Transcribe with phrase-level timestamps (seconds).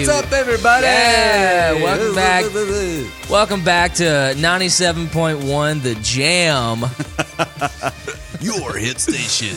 [0.00, 0.86] What's up, everybody?
[0.86, 2.44] Yeah, welcome back.
[3.30, 6.80] Welcome back to 97.1 The Jam.
[8.40, 9.56] Your hit station.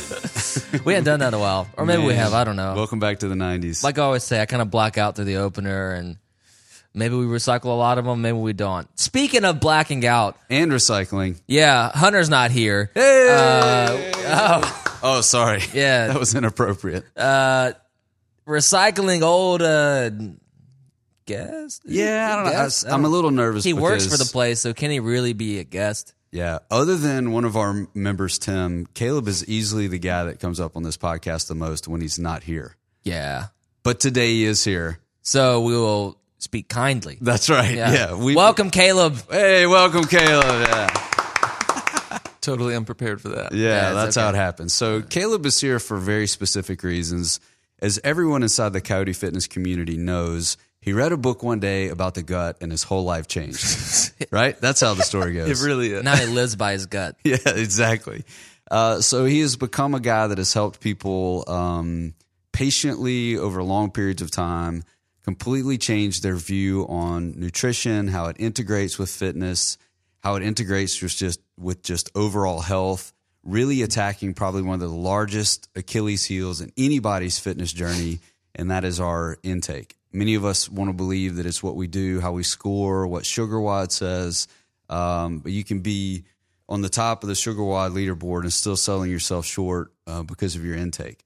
[0.86, 1.70] We hadn't done that in a while.
[1.78, 2.18] Or maybe we Man.
[2.18, 2.76] have, I don't know.
[2.76, 3.84] Welcome back to the 90s.
[3.84, 6.18] Like I always say, I kind of black out through the opener and
[6.94, 8.88] maybe we recycle a lot of them, maybe we don't.
[9.00, 11.40] Speaking of blacking out, and recycling.
[11.48, 12.92] yeah, Hunter's not here.
[12.94, 14.12] Hey!
[14.26, 15.62] Oh, oh, sorry.
[15.74, 16.08] Yeah.
[16.08, 17.06] That was inappropriate.
[17.16, 17.74] uh,
[18.48, 20.10] recycling old uh,
[21.26, 21.82] guest?
[21.86, 22.70] yeah, I don't know.
[22.90, 23.64] I, i'm a little nervous.
[23.64, 26.14] He works for the place, so can he really be a guest?
[26.34, 26.60] Yeah.
[26.72, 30.76] Other than one of our members, Tim, Caleb is easily the guy that comes up
[30.76, 32.76] on this podcast the most when he's not here.
[33.04, 33.48] Yeah.
[33.84, 34.98] But today he is here.
[35.22, 37.20] So we will speak kindly.
[37.22, 37.76] That's right.
[37.76, 38.16] Yeah.
[38.16, 39.18] we, Welcome, Caleb.
[39.30, 40.68] Hey, welcome, Caleb.
[40.68, 42.20] Yeah.
[42.42, 43.54] totally unprepared for that.
[43.54, 44.74] Yeah, Yeah, it's that's how it happens.
[44.74, 47.40] So Caleb is here for very specific reasons.
[47.84, 52.14] As everyone inside the Coyote Fitness community knows, he read a book one day about
[52.14, 54.14] the gut and his whole life changed.
[54.32, 54.58] right?
[54.62, 55.62] That's how the story goes.
[55.62, 56.02] It really is.
[56.02, 57.18] Now he lives by his gut.
[57.26, 58.24] yeah, exactly.
[58.72, 62.14] Uh, so he has become a guy that has helped people um,
[62.54, 64.86] patiently over long periods of time
[65.26, 69.78] completely change their view on nutrition, how it integrates with fitness,
[70.22, 73.12] how it integrates with just with just overall health.
[73.44, 78.20] Really attacking probably one of the largest Achilles heels in anybody's fitness journey,
[78.56, 79.98] and that is our intake.
[80.14, 83.24] Many of us want to believe that it's what we do, how we score, what
[83.24, 84.48] SugarWOD says,
[84.90, 86.24] um, but you can be
[86.70, 90.64] on the top of the SugarWOD leaderboard and still selling yourself short uh, because of
[90.64, 91.26] your intake.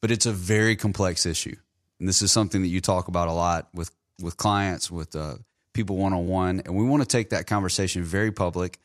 [0.00, 1.56] But it's a very complex issue,
[1.98, 3.90] and this is something that you talk about a lot with
[4.22, 5.34] with clients, with uh,
[5.74, 8.78] people one on one, and we want to take that conversation very public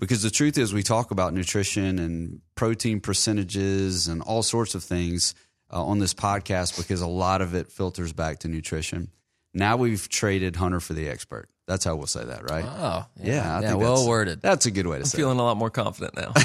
[0.00, 4.82] because the truth is we talk about nutrition and protein percentages and all sorts of
[4.84, 5.34] things
[5.72, 9.10] uh, on this podcast because a lot of it filters back to nutrition.
[9.54, 11.48] Now we've traded Hunter for the expert.
[11.66, 12.64] That's how we'll say that, right?
[12.64, 14.40] Oh, Yeah, I yeah, think well that's- worded.
[14.40, 15.16] That's a good way to say.
[15.16, 15.20] it.
[15.20, 16.32] Feeling a lot more confident now.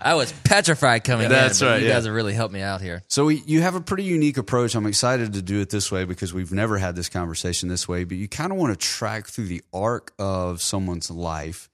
[0.00, 1.66] I was petrified coming That's in.
[1.66, 1.94] right, You yeah.
[1.94, 3.02] guys have really helped me out here.
[3.08, 4.76] So we, you have a pretty unique approach.
[4.76, 8.04] I'm excited to do it this way because we've never had this conversation this way.
[8.04, 11.68] But you kind of want to track through the arc of someone's life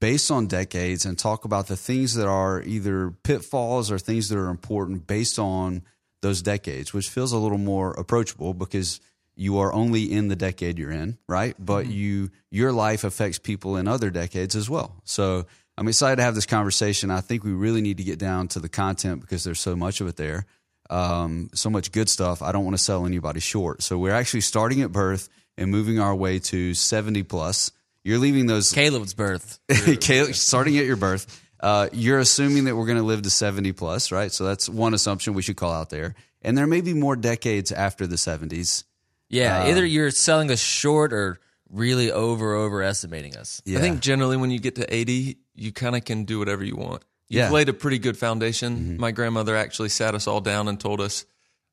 [0.00, 4.38] based on decades and talk about the things that are either pitfalls or things that
[4.38, 5.82] are important based on
[6.22, 9.00] those decades, which feels a little more approachable because
[9.36, 11.54] you are only in the decade you're in, right?
[11.58, 14.96] But you your life affects people in other decades as well.
[15.04, 15.46] So
[15.78, 17.10] I'm excited to have this conversation.
[17.10, 20.00] I think we really need to get down to the content because there's so much
[20.00, 20.46] of it there,
[20.88, 22.40] um, so much good stuff.
[22.40, 23.82] I don't want to sell anybody short.
[23.82, 25.28] So we're actually starting at birth
[25.58, 27.70] and moving our way to 70 plus.
[28.06, 29.58] You're leaving those Caleb's birth.
[30.00, 33.72] Caleb, starting at your birth, uh, you're assuming that we're going to live to 70
[33.72, 34.30] plus, right?
[34.30, 36.14] So that's one assumption we should call out there.
[36.40, 38.84] And there may be more decades after the 70s.
[39.28, 43.60] Yeah, Uh, either you're selling us short or really over overestimating us.
[43.64, 43.78] Yeah.
[43.78, 46.76] I think generally when you get to 80, you kind of can do whatever you
[46.76, 47.02] want.
[47.28, 47.50] You've Yeah.
[47.50, 48.98] laid a pretty good foundation.
[48.98, 51.24] My grandmother actually sat us all down and told us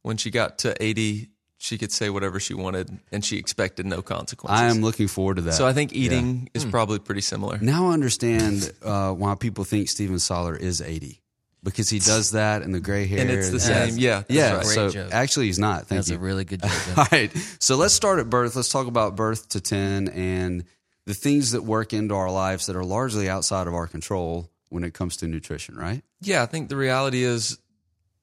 [0.01, 1.29] when she got to 80,
[1.63, 4.61] she could say whatever she wanted and she expected no consequences.
[4.61, 5.53] I am looking forward to that.
[5.53, 7.57] so I think eating is probably pretty similar.
[7.59, 11.21] now I understand uh, why people think Steven Soller is 80
[11.63, 13.21] because he does that and the gray hair.
[13.21, 13.97] And it's the and- same.
[13.97, 14.19] Yeah.
[14.27, 14.55] that's Yeah.
[14.57, 14.65] right.
[14.65, 15.13] So joke.
[15.13, 15.87] actually, he's not.
[15.87, 16.17] Thank That's you.
[16.17, 16.71] a really good joke.
[16.85, 16.99] Jim.
[16.99, 17.31] All right.
[17.59, 18.57] So let's start at birth.
[18.57, 20.65] Let's talk about birth to 10 and
[21.05, 24.83] the things that work into our lives that are largely outside of our control when
[24.83, 26.03] it comes to nutrition, right?
[26.19, 27.57] Yeah, I think the reality is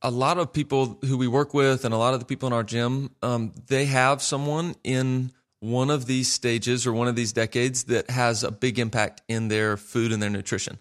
[0.03, 2.53] a lot of people who we work with and a lot of the people in
[2.53, 7.33] our gym, um, they have someone in one of these stages or one of these
[7.33, 10.79] decades that has a big impact in their food and their nutrition.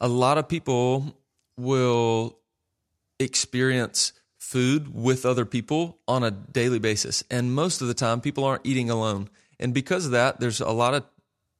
[0.00, 1.16] A lot of people
[1.56, 2.38] will
[3.18, 7.24] experience food with other people on a daily basis.
[7.30, 9.28] And most of the time, people aren't eating alone.
[9.58, 11.04] And because of that, there's a lot of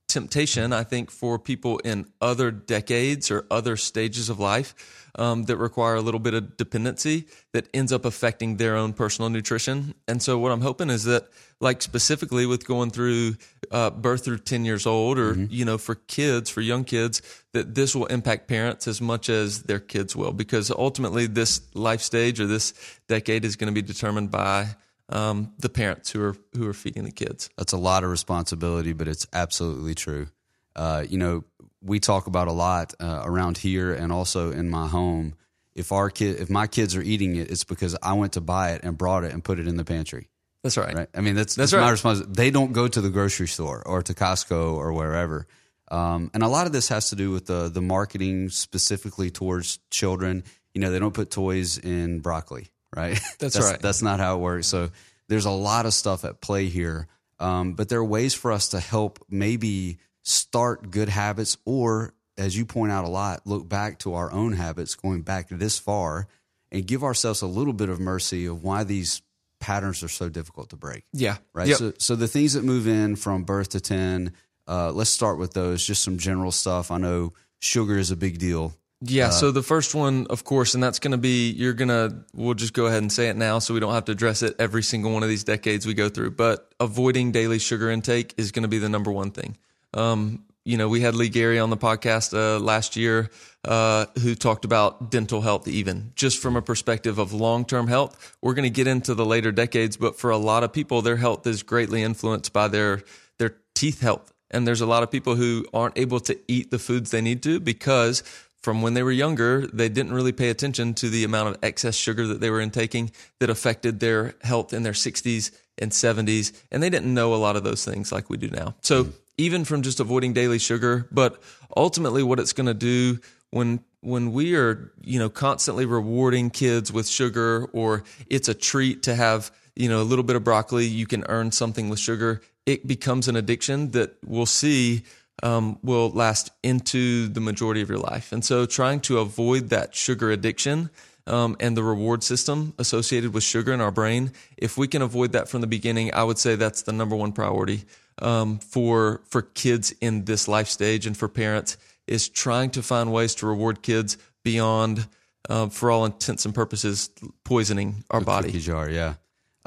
[0.08, 4.74] temptation, I think, for people in other decades or other stages of life
[5.14, 9.28] um, that require a little bit of dependency that ends up affecting their own personal
[9.28, 9.94] nutrition.
[10.06, 11.28] And so, what I'm hoping is that,
[11.60, 13.36] like specifically with going through
[13.70, 17.20] uh, birth through 10 years old, or you know, for kids, for young kids,
[17.52, 22.00] that this will impact parents as much as their kids will, because ultimately, this life
[22.00, 22.72] stage or this
[23.08, 24.68] decade is going to be determined by
[25.08, 27.50] um, the parents who are who are feeding the kids.
[27.56, 30.28] That's a lot of responsibility, but it's absolutely true.
[30.76, 31.44] Uh, you know,
[31.82, 35.34] we talk about a lot uh, around here and also in my home.
[35.74, 38.72] If our kid, if my kids are eating it, it's because I went to buy
[38.72, 40.28] it and brought it and put it in the pantry.
[40.62, 40.94] That's right.
[40.94, 41.08] Right?
[41.14, 41.92] I mean, that's That's that's, my right.
[41.92, 42.42] responsibility.
[42.42, 45.46] They don't go to the grocery store or to Costco or wherever.
[45.90, 49.78] Um, and a lot of this has to do with the the marketing specifically towards
[49.90, 50.44] children.
[50.74, 53.18] You know, they don't put toys in broccoli, right?
[53.38, 53.80] That's right.
[53.80, 54.66] That's not how it works.
[54.66, 54.90] So
[55.28, 57.06] there's a lot of stuff at play here.
[57.38, 62.56] Um, but there are ways for us to help maybe start good habits or, as
[62.56, 66.26] you point out a lot, look back to our own habits going back this far
[66.70, 69.22] and give ourselves a little bit of mercy of why these
[69.60, 71.04] patterns are so difficult to break.
[71.12, 71.38] Yeah.
[71.52, 71.68] Right.
[71.68, 71.78] Yep.
[71.78, 74.32] So, so the things that move in from birth to 10,
[74.66, 76.90] uh, let's start with those, just some general stuff.
[76.90, 78.74] I know sugar is a big deal.
[79.00, 79.30] Yeah.
[79.30, 82.54] so the first one, of course, and that's going to be you're going to, we'll
[82.54, 84.82] just go ahead and say it now so we don't have to address it every
[84.82, 86.32] single one of these decades we go through.
[86.32, 89.56] But avoiding daily sugar intake is going to be the number one thing.
[89.94, 93.30] Um, you know, we had Lee Gary on the podcast uh, last year
[93.64, 98.36] uh, who talked about dental health, even just from a perspective of long term health.
[98.42, 101.16] We're going to get into the later decades, but for a lot of people, their
[101.16, 103.02] health is greatly influenced by their
[103.38, 104.32] their teeth health.
[104.50, 107.42] And there's a lot of people who aren't able to eat the foods they need
[107.44, 108.22] to because
[108.68, 111.94] from when they were younger, they didn't really pay attention to the amount of excess
[111.94, 113.10] sugar that they were intaking
[113.40, 116.52] that affected their health in their 60s and 70s.
[116.70, 118.74] And they didn't know a lot of those things like we do now.
[118.82, 119.12] So mm-hmm.
[119.38, 121.42] even from just avoiding daily sugar, but
[121.78, 123.20] ultimately what it's going to do
[123.52, 129.04] when when we are, you know, constantly rewarding kids with sugar or it's a treat
[129.04, 132.42] to have, you know, a little bit of broccoli, you can earn something with sugar,
[132.66, 135.04] it becomes an addiction that we'll see
[135.42, 138.32] um, will last into the majority of your life.
[138.32, 140.90] And so, trying to avoid that sugar addiction
[141.26, 145.32] um, and the reward system associated with sugar in our brain, if we can avoid
[145.32, 147.84] that from the beginning, I would say that's the number one priority
[148.20, 151.76] um, for for kids in this life stage and for parents
[152.06, 155.06] is trying to find ways to reward kids beyond,
[155.48, 157.10] uh, for all intents and purposes,
[157.44, 158.48] poisoning our body.
[158.48, 159.14] Cookie jar, yeah.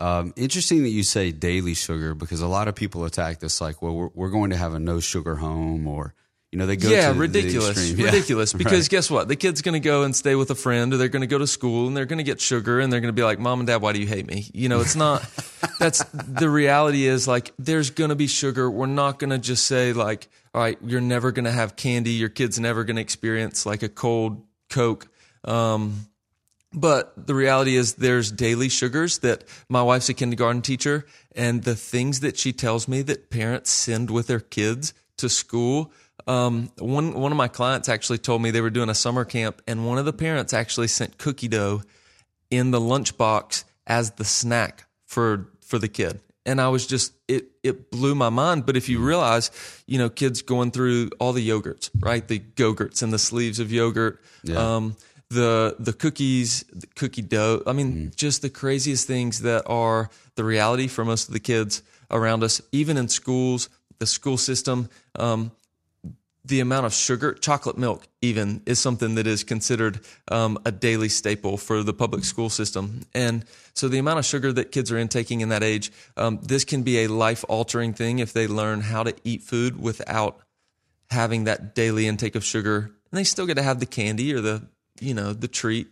[0.01, 3.81] Um, interesting that you say daily sugar because a lot of people attack this like,
[3.81, 6.15] well, we're, we're going to have a no sugar home or,
[6.51, 7.91] you know, they go yeah, to the ridiculous.
[7.97, 8.05] Yeah.
[8.07, 8.51] ridiculous.
[8.51, 8.89] Because Right.
[8.89, 9.27] guess what?
[9.27, 11.37] The kid's going to go and stay with a friend, or they're going to go
[11.37, 13.59] to school and they're going to get sugar, and they're going to be like, "Mom
[13.61, 15.21] and Dad, why do you hate me?" You know, it's not.
[15.79, 17.05] that's the reality.
[17.05, 18.69] Is like there's going to be sugar.
[18.69, 22.11] We're not going to just say like, "All right, you're never going to have candy.
[22.11, 25.07] Your kid's never going to experience like a cold Coke."
[25.45, 26.07] Um,
[26.73, 31.75] but the reality is there's daily sugars that my wife's a kindergarten teacher and the
[31.75, 35.91] things that she tells me that parents send with their kids to school.
[36.27, 39.61] Um, one, one of my clients actually told me they were doing a summer camp
[39.67, 41.81] and one of the parents actually sent cookie dough
[42.49, 46.21] in the lunchbox as the snack for, for the kid.
[46.45, 48.65] And I was just, it, it blew my mind.
[48.65, 49.51] But if you realize,
[49.85, 52.27] you know, kids going through all the yogurts, right?
[52.27, 54.19] The Go-Gurts and the sleeves of yogurt.
[54.57, 54.95] Um,
[55.31, 57.63] the the cookies, the cookie dough.
[57.65, 61.81] I mean, just the craziest things that are the reality for most of the kids
[62.09, 63.69] around us, even in schools,
[63.99, 64.89] the school system.
[65.15, 65.51] Um,
[66.43, 69.99] the amount of sugar, chocolate milk, even is something that is considered
[70.31, 73.01] um, a daily staple for the public school system.
[73.13, 73.45] And
[73.75, 76.81] so, the amount of sugar that kids are intaking in that age, um, this can
[76.81, 80.39] be a life altering thing if they learn how to eat food without
[81.11, 82.91] having that daily intake of sugar.
[83.11, 84.63] And they still get to have the candy or the
[85.01, 85.87] you know the treat.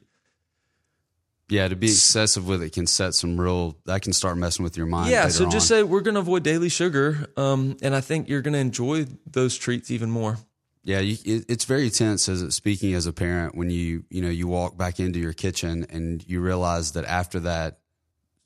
[1.50, 3.76] Yeah, to be excessive with it can set some real.
[3.86, 5.10] That can start messing with your mind.
[5.10, 5.78] Yeah, so just on.
[5.78, 9.08] say we're going to avoid daily sugar, um, and I think you're going to enjoy
[9.26, 10.38] those treats even more.
[10.84, 14.30] Yeah, you, it, it's very tense as speaking as a parent when you you know
[14.30, 17.80] you walk back into your kitchen and you realize that after that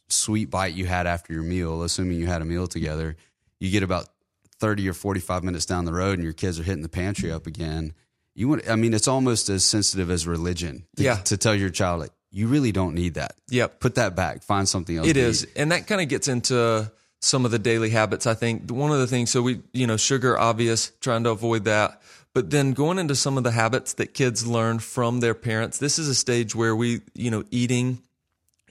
[0.08, 3.18] sweet bite you had after your meal, assuming you had a meal together,
[3.60, 4.08] you get about
[4.60, 7.32] thirty or forty five minutes down the road and your kids are hitting the pantry
[7.32, 7.94] up again.
[8.36, 10.86] You want, I mean, it's almost as sensitive as religion.
[10.98, 11.16] To, Yeah.
[11.18, 13.36] to tell your child like you really don't need that.
[13.50, 13.80] Yep.
[13.80, 14.42] Put that back.
[14.44, 15.08] Find something else.
[15.08, 15.52] It is, eat.
[15.56, 18.26] and that kind of gets into some of the daily habits.
[18.26, 19.30] I think one of the things.
[19.30, 22.02] So we, you know, sugar obvious, trying to avoid that.
[22.34, 25.78] But then going into some of the habits that kids learn from their parents.
[25.78, 28.02] This is a stage where we, you know, eating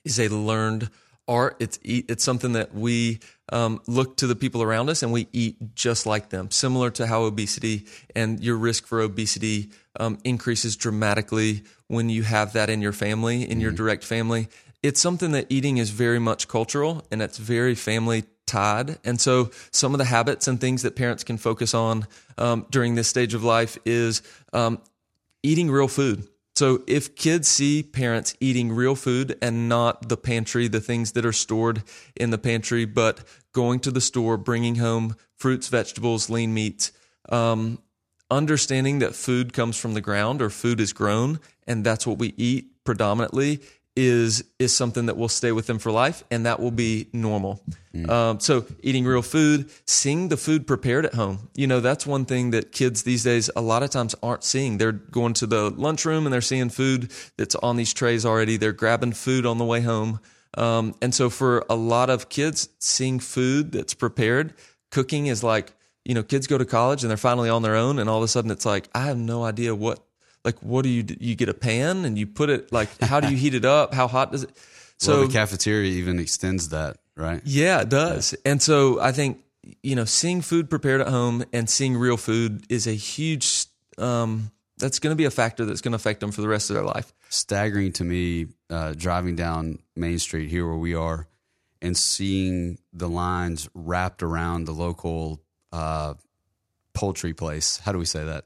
[0.05, 0.91] is a learned
[1.29, 1.57] art.
[1.61, 3.21] It's eat, it's something that we
[3.53, 6.51] um, look to the people around us and we eat just like them.
[6.51, 12.55] Similar to how obesity and your risk for obesity um, increases dramatically when you have
[12.55, 14.49] that in your family, in your direct family.
[14.83, 18.99] It's something that eating is very much cultural and it's very family tied.
[19.05, 22.95] And so some of the habits and things that parents can focus on um, during
[22.97, 24.81] this stage of life is um,
[25.43, 26.27] eating real food.
[26.55, 31.25] So if kids see parents eating real food and not the pantry, the things that
[31.25, 31.83] are stored
[32.15, 33.21] in the pantry, but
[33.53, 36.93] going to the store, bringing home fruits, vegetables, lean meats,
[37.31, 37.79] um,
[38.31, 42.35] understanding that food comes from the ground or food is grown and that's what we
[42.37, 43.61] eat predominantly
[43.95, 47.63] is is something that will stay with them for life, and that will be normal.
[48.09, 51.51] Um, so eating real food, seeing the food prepared at home.
[51.55, 54.79] You know, that's one thing that kids these days a lot of times aren't seeing.
[54.79, 58.57] They're going to the lunchroom and they're seeing food that's on these trays already.
[58.57, 60.21] They're grabbing food on the way home.
[60.55, 64.55] Um, and so for a lot of kids, seeing food that's prepared,
[64.91, 67.99] cooking is like, you know, kids go to college and they're finally on their own,
[67.99, 70.05] and all of a sudden it's like, I have no idea what,
[70.45, 71.17] like, what do you do?
[71.21, 73.95] you get a pan and you put it like, how do you heat it up?
[73.95, 74.51] How hot does it?
[74.99, 77.41] So So the cafeteria even extends that, right?
[77.45, 78.37] yeah, it does.
[78.45, 79.43] And so I think,
[79.83, 83.67] you know, seeing food prepared at home and seeing real food is a huge,
[83.99, 86.71] um, that's going to be a factor that's going to affect them for the rest
[86.71, 87.13] of their life.
[87.31, 91.27] staggering to me uh, driving down Main Street here where we are
[91.81, 95.41] and seeing the lines wrapped around the local
[95.73, 96.15] uh,
[96.95, 97.79] poultry place.
[97.79, 98.45] How do we say that?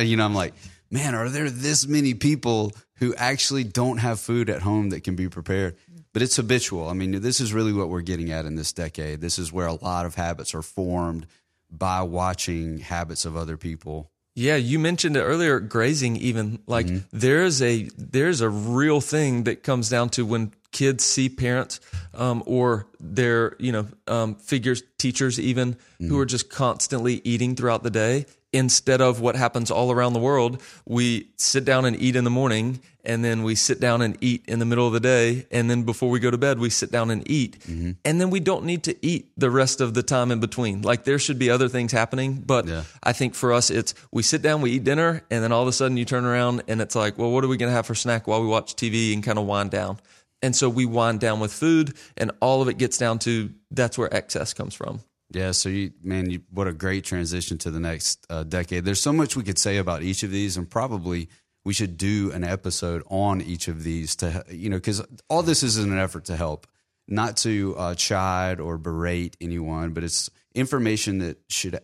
[0.04, 0.54] you know, I'm like,
[0.92, 5.16] man, are there this many people who actually don't have food at home that can
[5.16, 5.76] be prepared?
[6.12, 6.88] But it's habitual.
[6.88, 9.20] I mean, this is really what we're getting at in this decade.
[9.22, 11.26] This is where a lot of habits are formed
[11.70, 14.10] by watching habits of other people.
[14.34, 17.06] Yeah, you mentioned it earlier, grazing even like Mm-hmm.
[17.18, 21.80] there's a there's a real thing that comes down to when kids see parents
[22.14, 26.08] um, or their you know um, figures teachers even Mm-hmm.
[26.08, 30.18] who are just constantly eating throughout the day instead of what happens all around the
[30.20, 34.16] world we sit down and eat in the morning and then we sit down and
[34.20, 36.68] eat in the middle of the day and then before we go to bed we
[36.70, 37.92] sit down and eat Mm-hmm.
[38.04, 41.04] and then we don't need to eat the rest of the time in between like
[41.04, 42.82] there should be other things happening but Yeah.
[43.02, 45.68] I think for us, it's we sit down, we eat dinner, and then all of
[45.68, 47.86] a sudden you turn around and it's like, well, what are we going to have
[47.86, 49.98] for snack while we watch TV and kind of wind down?
[50.44, 53.96] And so we wind down with food, and all of it gets down to that's
[53.96, 55.00] where excess comes from.
[55.34, 58.84] Yeah, so you, man, you, what a great transition to the next uh, decade.
[58.84, 61.28] There's so much we could say about each of these, and probably
[61.64, 65.62] we should do an episode on each of these to, you know, because all this
[65.62, 66.66] is in an effort to help,
[67.08, 71.78] not to uh, chide or berate anyone, but it's information that should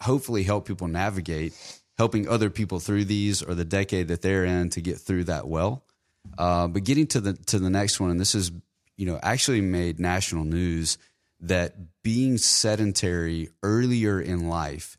[0.00, 1.52] hopefully help people navigate,
[1.98, 5.46] helping other people through these or the decade that they're in to get through that
[5.46, 5.84] well.
[6.38, 8.50] Uh, but getting to the to the next one, and this is
[8.96, 10.96] you know actually made national news
[11.48, 14.96] that being sedentary earlier in life,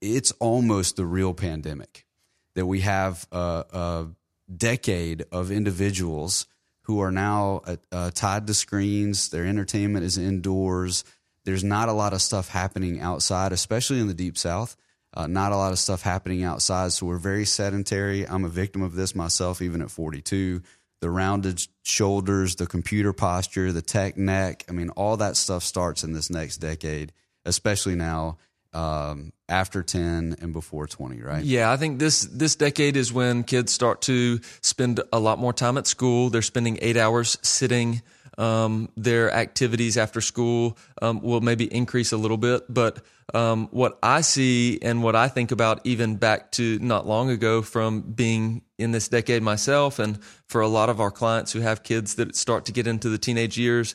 [0.00, 2.06] it's almost the real pandemic.
[2.54, 4.06] That we have a, a
[4.54, 6.46] decade of individuals
[6.82, 9.30] who are now uh, uh, tied to screens.
[9.30, 11.04] Their entertainment is indoors.
[11.44, 14.76] There's not a lot of stuff happening outside, especially in the deep south.
[15.14, 16.92] Uh, not a lot of stuff happening outside.
[16.92, 18.26] So we're very sedentary.
[18.26, 20.62] I'm a victim of this myself, even at 42.
[21.00, 24.64] The rounded shoulders, the computer posture, the tech neck.
[24.68, 27.12] I mean, all that stuff starts in this next decade,
[27.44, 28.38] especially now
[28.72, 31.44] um, after 10 and before 20, right?
[31.44, 35.52] Yeah, I think this this decade is when kids start to spend a lot more
[35.52, 36.30] time at school.
[36.30, 38.02] They're spending eight hours sitting.
[38.38, 43.98] Um, their activities after school um, will maybe increase a little bit, but um, what
[44.02, 48.62] I see and what I think about, even back to not long ago, from being
[48.78, 52.36] in this decade myself, and for a lot of our clients who have kids that
[52.36, 53.94] start to get into the teenage years,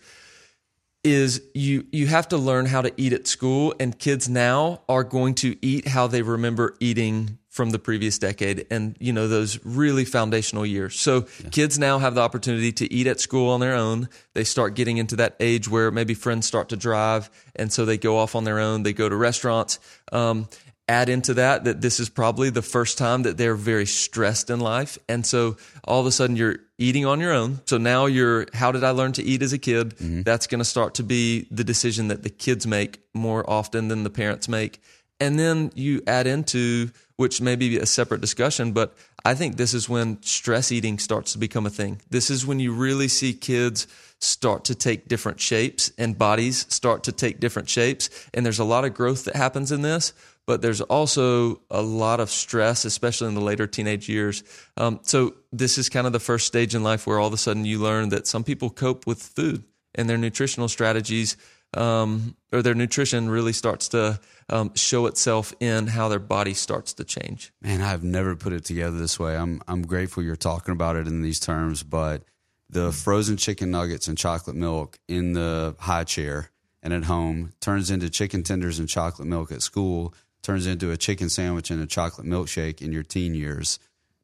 [1.03, 5.03] is you you have to learn how to eat at school and kids now are
[5.03, 9.59] going to eat how they remember eating from the previous decade and you know those
[9.65, 10.97] really foundational years.
[10.97, 14.07] So kids now have the opportunity to eat at school on their own.
[14.35, 17.97] They start getting into that age where maybe friends start to drive and so they
[17.97, 18.83] go off on their own.
[18.83, 19.79] They go to restaurants.
[20.11, 20.47] Um,
[20.87, 24.59] add into that that this is probably the first time that they're very stressed in
[24.61, 28.45] life and so all of a sudden you're eating on your own so now you're
[28.53, 31.45] how did i learn to eat as a kid that's going to start to be
[31.51, 34.79] the decision that the kids make more often than the parents make
[35.19, 38.95] and then you add into which may be a separate discussion but
[39.25, 42.59] i think this is when stress eating starts to become a thing this is when
[42.59, 43.87] you really see kids
[44.19, 48.63] start to take different shapes and bodies start to take different shapes and there's a
[48.63, 50.13] lot of growth that happens in this
[50.47, 54.43] but there's also a lot of stress, especially in the later teenage years.
[54.77, 57.37] Um, so this is kind of the first stage in life where all of a
[57.37, 61.35] sudden you learn that some people cope with food and their nutritional strategies
[61.73, 64.19] um, or their nutrition really starts to
[64.49, 67.51] um, show itself in how their body starts to change.
[67.61, 69.35] Man, I've never put it together this way.
[69.35, 72.23] I'm I'm grateful you're talking about it in these terms, but
[72.69, 76.51] the frozen chicken nuggets and chocolate milk in the high chair
[76.83, 80.97] and at home turns into chicken tenders and chocolate milk at school, turns into a
[80.97, 83.79] chicken sandwich and a chocolate milkshake in your teen years.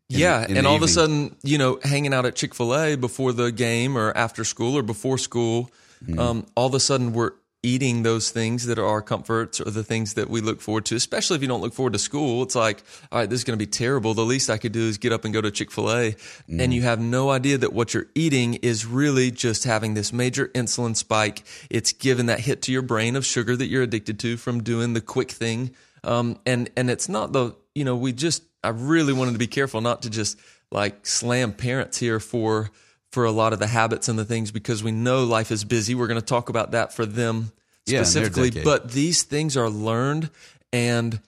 [0.09, 2.75] in yeah, the- and all of a sudden, you know, hanging out at Chick Fil
[2.75, 5.69] A before the game or after school or before school,
[6.03, 6.19] Mm-hmm.
[6.19, 7.31] um, all of a sudden we're
[7.65, 10.95] eating those things that are our comforts or the things that we look forward to,
[10.95, 12.43] especially if you don't look forward to school.
[12.43, 14.13] It's like, all right, this is going to be terrible.
[14.13, 16.11] The least I could do is get up and go to Chick fil A.
[16.11, 16.59] Mm.
[16.59, 20.49] And you have no idea that what you're eating is really just having this major
[20.49, 21.43] insulin spike.
[21.69, 24.93] It's given that hit to your brain of sugar that you're addicted to from doing
[24.93, 25.73] the quick thing.
[26.03, 29.47] Um, and, and it's not the, you know, we just, I really wanted to be
[29.47, 30.37] careful not to just
[30.69, 32.71] like slam parents here for,
[33.13, 35.93] for a lot of the habits and the things because we know life is busy.
[35.93, 37.51] We're going to talk about that for them
[37.85, 40.31] specifically, yeah, but these things are learned
[40.71, 41.19] and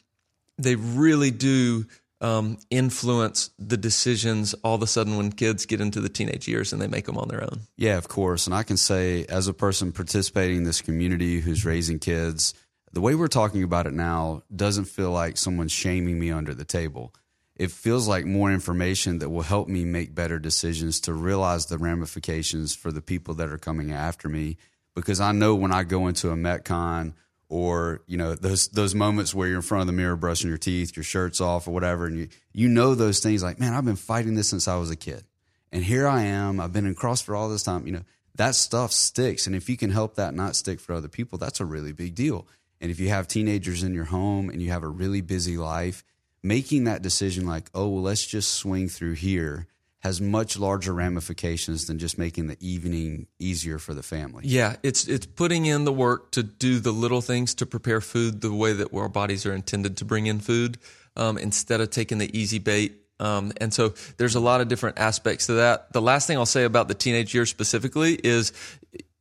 [0.57, 1.85] they really do
[2.21, 6.73] um, influence the decisions all of a sudden when kids get into the teenage years
[6.73, 7.61] and they make them on their own.
[7.77, 8.47] Yeah, of course.
[8.47, 12.55] And I can say, as a person participating in this community who's raising kids,
[12.93, 16.65] the way we're talking about it now doesn't feel like someone's shaming me under the
[16.65, 17.13] table
[17.55, 21.77] it feels like more information that will help me make better decisions to realize the
[21.77, 24.57] ramifications for the people that are coming after me.
[24.93, 27.13] Because I know when I go into a Metcon
[27.47, 30.57] or you know those those moments where you're in front of the mirror brushing your
[30.57, 33.85] teeth, your shirt's off or whatever, and you you know those things like man, I've
[33.85, 35.23] been fighting this since I was a kid,
[35.71, 36.59] and here I am.
[36.59, 37.85] I've been in CrossFit all this time.
[37.85, 38.03] You know
[38.35, 41.59] that stuff sticks, and if you can help that not stick for other people, that's
[41.59, 42.47] a really big deal.
[42.81, 46.03] And if you have teenagers in your home and you have a really busy life
[46.45, 49.67] making that decision like, oh, well, let's just swing through here
[50.01, 54.43] has much larger ramifications than just making the evening easier for the family.
[54.45, 58.41] Yeah, it's it's putting in the work to do the little things to prepare food
[58.41, 60.77] the way that our bodies are intended to bring in food,
[61.15, 63.01] um, instead of taking the easy bait.
[63.19, 65.91] Um, and so there's a lot of different aspects to that.
[65.91, 68.53] The last thing I'll say about the teenage years specifically is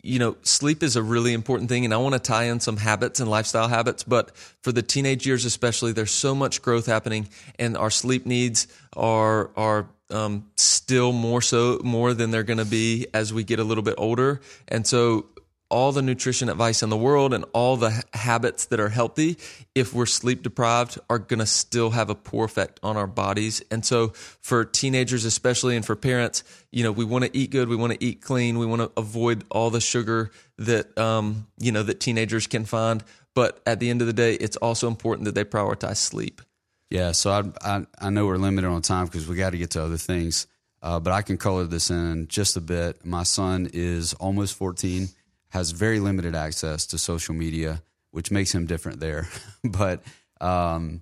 [0.04, 2.76] you know, sleep is a really important thing, and I want to tie in some
[2.76, 4.04] habits and lifestyle habits.
[4.04, 8.68] But for the teenage years, especially, there's so much growth happening, and our sleep needs
[8.94, 13.58] are are um, still more so more than they're going to be as we get
[13.58, 14.42] a little bit older.
[14.68, 15.26] And so,
[15.74, 19.36] all the nutrition advice in the world and all the habits that are healthy,
[19.74, 23.60] if we're sleep deprived, are going to still have a poor effect on our bodies.
[23.72, 27.68] And so, for teenagers, especially, and for parents, you know, we want to eat good,
[27.68, 31.72] we want to eat clean, we want to avoid all the sugar that, um, you
[31.72, 33.02] know, that teenagers can find.
[33.34, 36.40] But at the end of the day, it's also important that they prioritize sleep.
[36.88, 37.10] Yeah.
[37.10, 39.82] So I, I, I know we're limited on time because we got to get to
[39.82, 40.46] other things.
[40.80, 43.04] Uh, but I can color this in just a bit.
[43.04, 45.08] My son is almost 14
[45.54, 49.28] has very limited access to social media, which makes him different there.
[49.64, 50.02] but
[50.40, 51.00] um,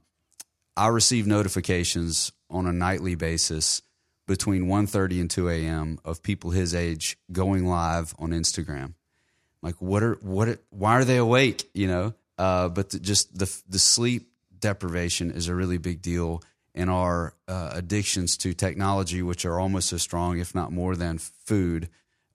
[0.76, 3.80] I receive notifications on a nightly basis
[4.28, 5.98] between 1.30 and 2 a.m.
[6.04, 8.92] of people his age going live on Instagram.
[9.62, 10.48] Like, what are what?
[10.48, 11.70] Are, why are they awake?
[11.72, 16.42] You know, uh, but the, just the the sleep deprivation is a really big deal
[16.74, 21.18] in our uh, addictions to technology, which are almost as strong, if not more, than
[21.18, 21.88] food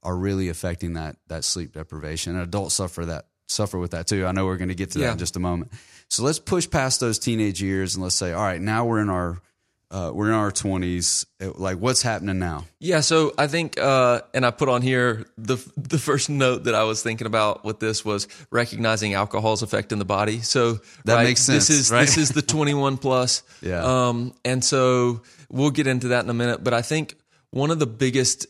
[0.07, 2.33] are really affecting that that sleep deprivation.
[2.33, 4.25] And adults suffer that suffer with that too.
[4.25, 5.73] I know we're going to get to that in just a moment.
[6.09, 9.09] So let's push past those teenage years and let's say, all right, now we're in
[9.09, 9.41] our
[9.91, 11.25] uh, we're in our twenties.
[11.41, 12.65] Like, what's happening now?
[12.79, 16.75] Yeah, so I think, uh, and I put on here the the first note that
[16.75, 20.39] I was thinking about with this was recognizing alcohol's effect in the body.
[20.39, 21.67] So that right, makes sense.
[21.67, 22.01] This is right?
[22.01, 23.43] this is the twenty one plus.
[23.61, 24.07] yeah.
[24.09, 26.63] Um, and so we'll get into that in a minute.
[26.63, 27.15] But I think
[27.51, 28.45] one of the biggest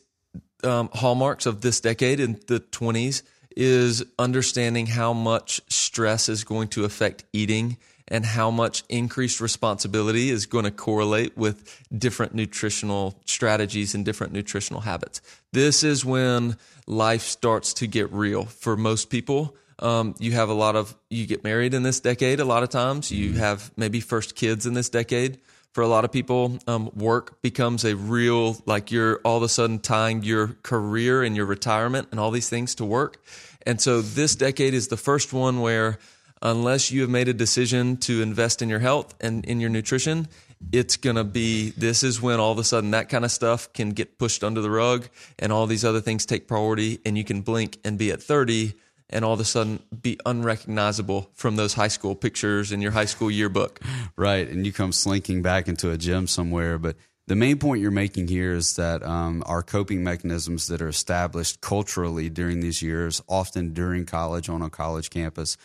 [0.63, 3.23] um, hallmarks of this decade in the 20s
[3.55, 10.29] is understanding how much stress is going to affect eating and how much increased responsibility
[10.29, 15.21] is going to correlate with different nutritional strategies and different nutritional habits.
[15.51, 19.55] This is when life starts to get real for most people.
[19.79, 22.69] Um, you have a lot of, you get married in this decade a lot of
[22.69, 23.11] times.
[23.11, 23.39] You mm-hmm.
[23.39, 25.39] have maybe first kids in this decade
[25.77, 29.47] for a lot of people, um, work becomes a real, like you're all of a
[29.47, 33.23] sudden tying your career and your retirement and all these things to work.
[33.63, 35.99] And so this decade is the first one where,
[36.41, 40.29] unless you have made a decision to invest in your health and in your nutrition,
[40.71, 43.71] it's going to be this is when all of a sudden that kind of stuff
[43.73, 47.23] can get pushed under the rug and all these other things take priority and you
[47.23, 48.73] can blink and be at 30
[49.09, 53.05] and all of a sudden be unrecognizable from those high school pictures in your high
[53.05, 53.79] school yearbook.
[54.15, 54.47] Right.
[54.47, 56.77] And you come slinking back into a gym somewhere.
[56.77, 56.95] But
[57.27, 61.61] the main point you're making here is that um, our coping mechanisms that are established
[61.61, 65.57] culturally during these years, often during college on a college campus,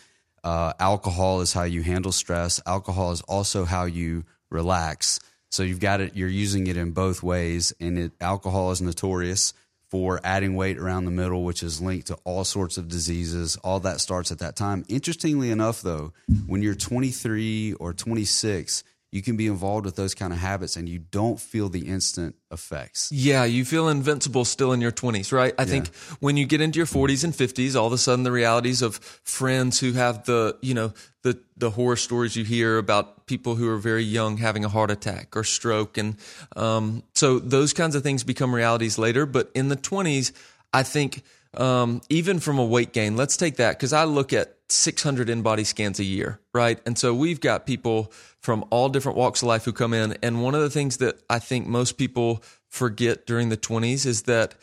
[0.43, 2.61] uh, alcohol is how you handle stress.
[2.65, 5.19] Alcohol is also how you relax.
[5.51, 6.15] So you've got it.
[6.15, 9.53] You're using it in both ways, and it, alcohol is notorious
[9.93, 13.57] for adding weight around the middle, which is linked to all sorts of diseases.
[13.57, 14.83] All that starts at that time.
[14.89, 16.13] Interestingly enough, though,
[16.47, 20.89] when you're 23 or 26, you can be involved with those kind of habits and
[20.89, 23.11] you don't feel the instant effects.
[23.11, 25.53] Yeah, you feel invincible still in your 20s, right?
[25.59, 28.31] I think when you get into your 40s and 50s, all of a sudden the
[28.31, 33.27] realities of friends who have the, you know, the the horror stories you hear about
[33.27, 36.17] people who are very young having a heart attack or stroke and
[36.55, 40.31] um, so those kinds of things become realities later, but in the 20s,
[40.73, 41.23] I think
[41.55, 45.41] um, even from a weight gain, let's take that because I look at 600 in
[45.41, 46.79] body scans a year, right?
[46.85, 50.17] And so we've got people from all different walks of life who come in.
[50.23, 54.23] And one of the things that I think most people forget during the 20s is
[54.23, 54.55] that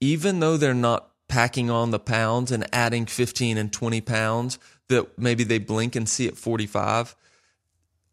[0.00, 5.18] even though they're not packing on the pounds and adding 15 and 20 pounds that
[5.18, 7.16] maybe they blink and see at 45,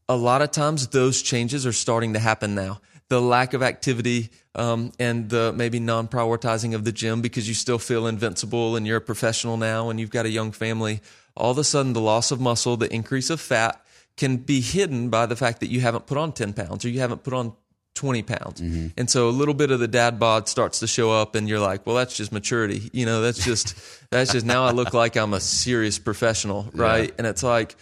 [0.10, 4.30] a lot of times those changes are starting to happen now the lack of activity
[4.56, 8.88] um, and the maybe non prioritizing of the gym because you still feel invincible and
[8.88, 11.02] you're a professional now and you've got a young family.
[11.36, 13.84] All of a sudden, the loss of muscle, the increase of fat
[14.18, 17.00] can be hidden by the fact that you haven't put on 10 pounds or you
[17.00, 17.54] haven't put on
[17.96, 18.62] 20 pounds.
[18.62, 18.88] Mm-hmm.
[18.98, 21.60] And so a little bit of the dad bod starts to show up and you're
[21.60, 22.90] like, well, that's just maturity.
[22.94, 23.76] You know, that's just,
[24.12, 26.70] that's just now I look like I'm a serious professional.
[26.74, 27.10] Right.
[27.10, 27.16] Yeah.
[27.20, 27.76] And it's like,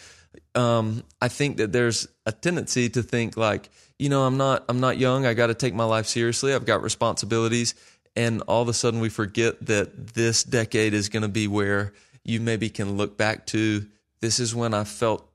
[0.55, 3.69] um, I think that there's a tendency to think like,
[4.01, 5.27] you know, I'm not I'm not young.
[5.27, 6.55] I got to take my life seriously.
[6.55, 7.75] I've got responsibilities,
[8.15, 11.93] and all of a sudden we forget that this decade is going to be where
[12.23, 13.85] you maybe can look back to.
[14.19, 15.29] This is when I felt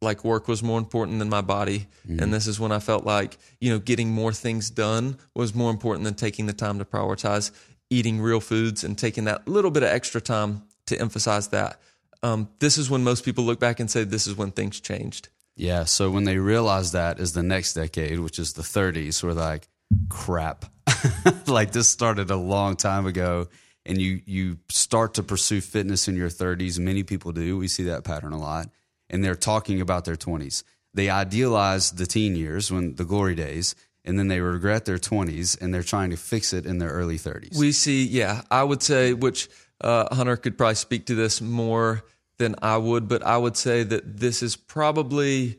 [0.00, 2.22] like work was more important than my body, mm-hmm.
[2.22, 5.72] and this is when I felt like you know getting more things done was more
[5.72, 7.50] important than taking the time to prioritize
[7.90, 11.80] eating real foods and taking that little bit of extra time to emphasize that.
[12.22, 15.30] Um, this is when most people look back and say, "This is when things changed."
[15.58, 15.84] Yeah.
[15.84, 19.68] So when they realize that is the next decade, which is the 30s, we're like,
[20.08, 20.64] crap.
[21.46, 23.48] like this started a long time ago.
[23.84, 26.78] And you you start to pursue fitness in your 30s.
[26.78, 27.56] Many people do.
[27.56, 28.68] We see that pattern a lot.
[29.08, 30.62] And they're talking about their 20s.
[30.92, 35.60] They idealize the teen years when the glory days, and then they regret their 20s
[35.60, 37.58] and they're trying to fix it in their early 30s.
[37.58, 39.48] We see, yeah, I would say, which
[39.80, 42.04] uh, Hunter could probably speak to this more
[42.38, 45.58] than I would, but I would say that this is probably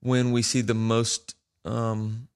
[0.00, 1.34] when we see the most,
[1.64, 2.28] um,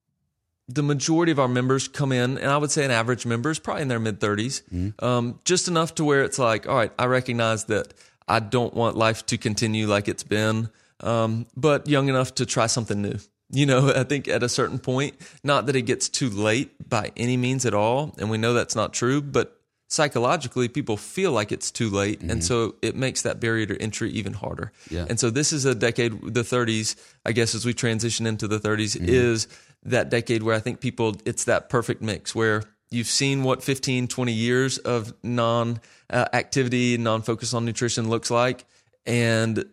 [0.69, 3.59] the majority of our members come in, and I would say an average member is
[3.59, 5.05] probably in their mid 30s, mm-hmm.
[5.05, 7.93] um, just enough to where it's like, all right, I recognize that
[8.27, 12.67] I don't want life to continue like it's been, um, but young enough to try
[12.67, 13.19] something new.
[13.51, 17.11] You know, I think at a certain point, not that it gets too late by
[17.17, 19.60] any means at all, and we know that's not true, but
[19.91, 22.31] psychologically people feel like it's too late mm-hmm.
[22.31, 25.05] and so it makes that barrier to entry even harder yeah.
[25.09, 26.95] and so this is a decade the 30s
[27.27, 29.07] i guess as we transition into the 30s mm-hmm.
[29.09, 29.49] is
[29.83, 34.07] that decade where i think people it's that perfect mix where you've seen what 15
[34.07, 38.65] 20 years of non uh, activity non focus on nutrition looks like
[39.07, 39.65] and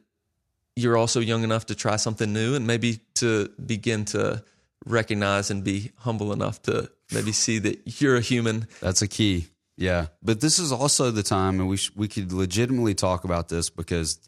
[0.75, 4.43] you're also young enough to try something new and maybe to begin to
[4.85, 9.47] recognize and be humble enough to maybe see that you're a human that's a key
[9.77, 13.47] yeah, but this is also the time, and we sh- we could legitimately talk about
[13.47, 14.19] this because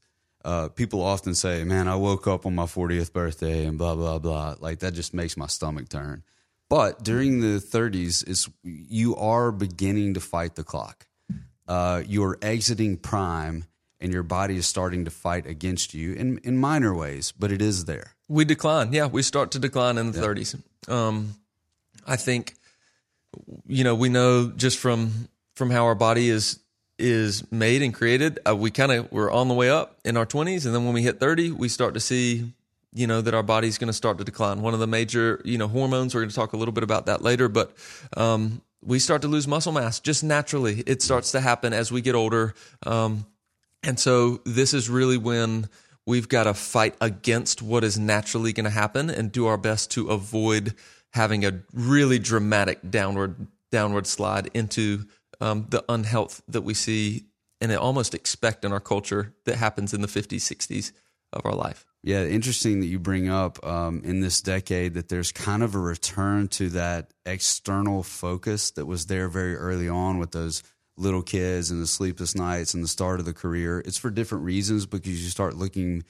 [0.46, 4.20] uh, people often say, "Man, I woke up on my 40th birthday and blah blah
[4.20, 6.24] blah." Like that just makes my stomach turn.
[6.70, 11.08] But during the 30s, is you are beginning to fight the clock.
[11.68, 13.66] Uh, you're exiting prime,
[14.00, 17.62] and your body is starting to fight against you in in minor ways, but it
[17.62, 18.16] is there.
[18.28, 18.94] We decline.
[18.94, 20.26] Yeah, we start to decline in the yeah.
[20.28, 20.62] 30s.
[20.88, 21.34] Um,
[22.06, 22.54] I think,
[23.68, 25.28] you know, we know just from
[25.60, 26.60] from how our body is
[26.98, 28.39] is made and created.
[28.48, 30.93] Uh, we kind of we're on the way up in our 20s, and then when
[30.93, 32.52] we hit 30, we start to see
[32.93, 34.63] you know that our body's going to start to decline.
[34.63, 36.15] One of the major you know hormones.
[36.15, 37.76] We're going to talk a little bit about that later, but
[38.17, 40.82] um, we start to lose muscle mass just naturally.
[40.88, 43.26] It starts to happen as we get older, um,
[43.84, 45.69] and so this is really when
[46.06, 49.91] we've got to fight against what is naturally going to happen and do our best
[49.91, 50.74] to avoid
[51.12, 55.06] having a really dramatic downward downward slide into
[55.41, 57.25] um, the unhealth that we see
[57.62, 60.91] and almost expect in our culture that happens in the 50s, 60s
[61.34, 61.86] of our life.
[62.02, 65.80] Yeah, interesting that you bring up um, in this decade that there's kind of a
[65.80, 70.63] return to that external focus that was there very early on with those
[70.95, 73.80] little kids and the sleepless nights and the start of the career.
[73.80, 76.04] It's for different reasons because you start looking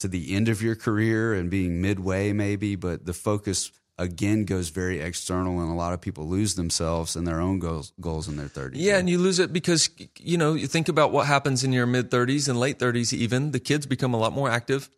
[0.00, 4.68] to the end of your career and being midway, maybe, but the focus again goes
[4.68, 8.36] very external and a lot of people lose themselves and their own goals goals in
[8.36, 8.72] their 30s.
[8.74, 11.86] Yeah, and you lose it because you know, you think about what happens in your
[11.86, 14.88] mid 30s and late 30s even, the kids become a lot more active.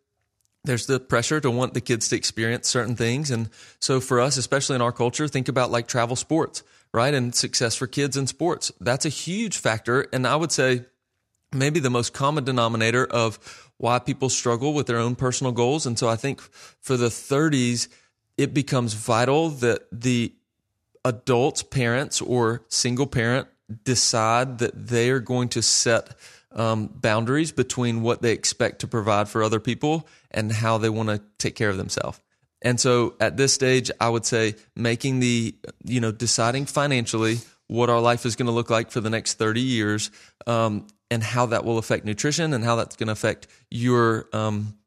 [0.63, 4.37] There's the pressure to want the kids to experience certain things and so for us
[4.37, 7.13] especially in our culture, think about like travel sports, right?
[7.13, 8.71] And success for kids in sports.
[8.79, 10.85] That's a huge factor and I would say
[11.53, 15.85] maybe the most common denominator of why people struggle with their own personal goals.
[15.85, 17.87] And so I think for the 30s,
[18.41, 20.33] it becomes vital that the
[21.05, 23.47] adults, parents, or single parent
[23.83, 26.15] decide that they are going to set
[26.53, 31.09] um, boundaries between what they expect to provide for other people and how they want
[31.09, 32.19] to take care of themselves.
[32.63, 37.91] And so at this stage, I would say making the, you know, deciding financially what
[37.91, 40.09] our life is going to look like for the next 30 years
[40.47, 44.77] um, and how that will affect nutrition and how that's going to affect your, um,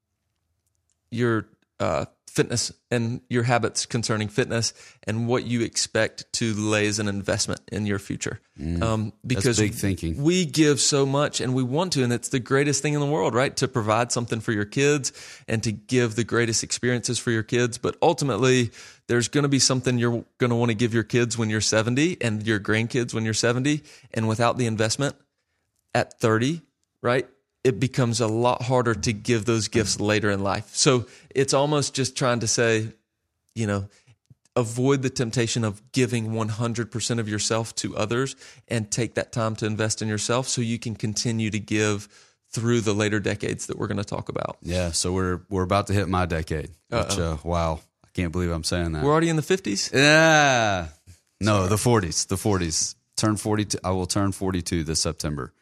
[1.11, 1.47] your
[1.79, 7.07] uh, fitness and your habits concerning fitness and what you expect to lay as an
[7.07, 8.41] investment in your future.
[8.83, 10.21] Um, because big thinking.
[10.21, 13.07] we give so much and we want to, and it's the greatest thing in the
[13.07, 13.57] world, right?
[13.59, 15.13] To provide something for your kids
[15.47, 17.79] and to give the greatest experiences for your kids.
[17.79, 18.73] But ultimately,
[19.07, 21.61] there's going to be something you're going to want to give your kids when you're
[21.61, 23.83] 70 and your grandkids when you're 70.
[24.13, 25.15] And without the investment
[25.95, 26.63] at 30,
[27.01, 27.29] right?
[27.65, 30.69] It becomes a lot harder to give those gifts later in life.
[30.75, 32.89] So it's almost just trying to say,
[33.55, 33.89] you know,
[34.55, 38.37] avoid the temptation of giving 100% of yourself to others
[38.69, 42.09] and take that time to invest in yourself so you can continue to give
[42.51, 44.59] through the later decades that we're going to talk about.
[44.63, 46.71] Yeah, so we're we're about to hit my decade.
[46.89, 49.03] Which uh, wow, I can't believe I'm saying that.
[49.03, 49.93] We're already in the 50s.
[49.93, 50.87] yeah,
[51.41, 52.95] no, the 40s, the 40s.
[53.17, 53.79] Turn 42.
[53.83, 55.53] I will turn 42 this September.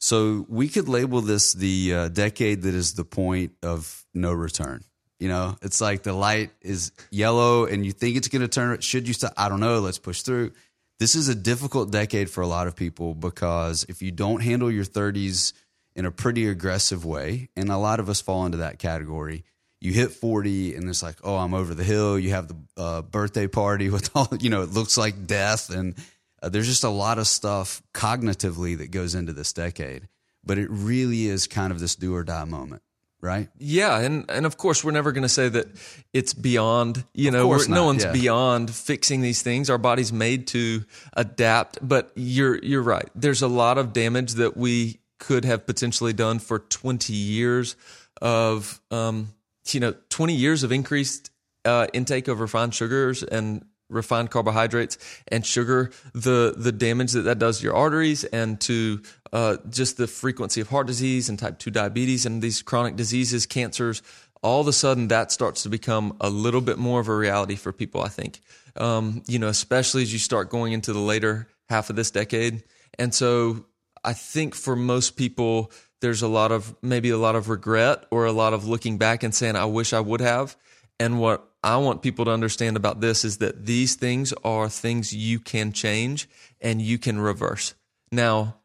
[0.00, 4.82] So we could label this the uh, decade that is the point of no return.
[5.18, 8.80] You know, it's like the light is yellow and you think it's going to turn.
[8.80, 9.34] Should you stop?
[9.36, 9.78] I don't know.
[9.80, 10.52] Let's push through.
[10.98, 14.70] This is a difficult decade for a lot of people because if you don't handle
[14.70, 15.52] your 30s
[15.94, 19.44] in a pretty aggressive way, and a lot of us fall into that category,
[19.80, 22.18] you hit 40 and it's like, oh, I'm over the hill.
[22.18, 25.68] You have the uh, birthday party with all, you know, it looks like death.
[25.70, 25.94] And
[26.42, 30.08] uh, there's just a lot of stuff cognitively that goes into this decade.
[30.44, 32.82] But it really is kind of this do or die moment,
[33.20, 33.50] right?
[33.58, 35.66] Yeah, and and of course we're never going to say that
[36.14, 37.04] it's beyond.
[37.12, 38.12] You know, we're, no one's yeah.
[38.12, 39.68] beyond fixing these things.
[39.68, 41.86] Our body's made to adapt.
[41.86, 43.08] But you're you're right.
[43.14, 47.76] There's a lot of damage that we could have potentially done for 20 years
[48.22, 49.28] of um,
[49.70, 51.30] you know 20 years of increased
[51.64, 54.98] uh, intake of refined sugars and refined carbohydrates
[55.28, 59.96] and sugar the the damage that that does to your arteries and to uh, just
[59.96, 64.02] the frequency of heart disease and type 2 diabetes and these chronic diseases cancers
[64.42, 67.56] all of a sudden that starts to become a little bit more of a reality
[67.56, 68.40] for people i think.
[68.76, 72.62] Um, you know especially as you start going into the later half of this decade.
[72.98, 73.66] And so
[74.04, 78.24] i think for most people there's a lot of maybe a lot of regret or
[78.24, 80.56] a lot of looking back and saying i wish i would have.
[80.98, 85.12] And what I want people to understand about this is that these things are things
[85.12, 86.28] you can change
[86.60, 87.74] and you can reverse.
[88.10, 88.56] Now,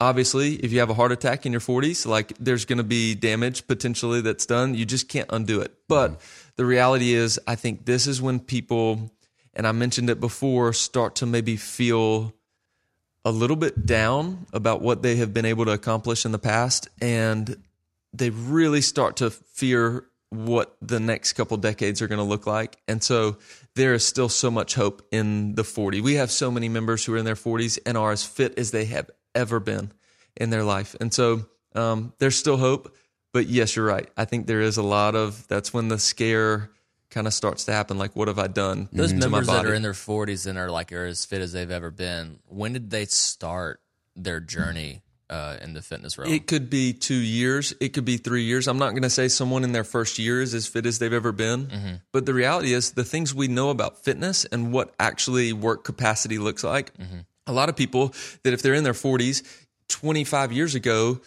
[0.00, 3.14] obviously, if you have a heart attack in your 40s, like there's going to be
[3.14, 4.74] damage potentially that's done.
[4.74, 5.74] You just can't undo it.
[5.88, 6.48] But mm-hmm.
[6.56, 9.10] the reality is, I think this is when people,
[9.52, 12.34] and I mentioned it before, start to maybe feel
[13.24, 16.88] a little bit down about what they have been able to accomplish in the past.
[17.00, 17.56] And
[18.12, 22.76] they really start to fear what the next couple decades are going to look like.
[22.88, 23.38] And so
[23.74, 26.00] there is still so much hope in the 40.
[26.00, 28.70] We have so many members who are in their 40s and are as fit as
[28.70, 29.92] they have ever been
[30.36, 30.94] in their life.
[31.00, 32.94] And so um, there's still hope.
[33.32, 34.08] But yes, you're right.
[34.16, 36.70] I think there is a lot of that's when the scare
[37.10, 37.98] kind of starts to happen.
[37.98, 38.88] Like, what have I done?
[38.92, 41.70] Those members that are in their 40s and are like are as fit as they've
[41.70, 43.80] ever been, when did they start
[44.14, 45.02] their journey
[45.34, 46.32] uh, in the fitness realm?
[46.32, 47.74] It could be two years.
[47.80, 48.68] It could be three years.
[48.68, 51.12] I'm not going to say someone in their first year is as fit as they've
[51.12, 52.00] ever been.
[52.12, 56.38] But the reality is, the things we know about fitness and what actually work capacity
[56.38, 56.92] looks like,
[57.46, 59.42] a lot of people that if they're in their 40s,
[59.88, 61.20] 25 years ago,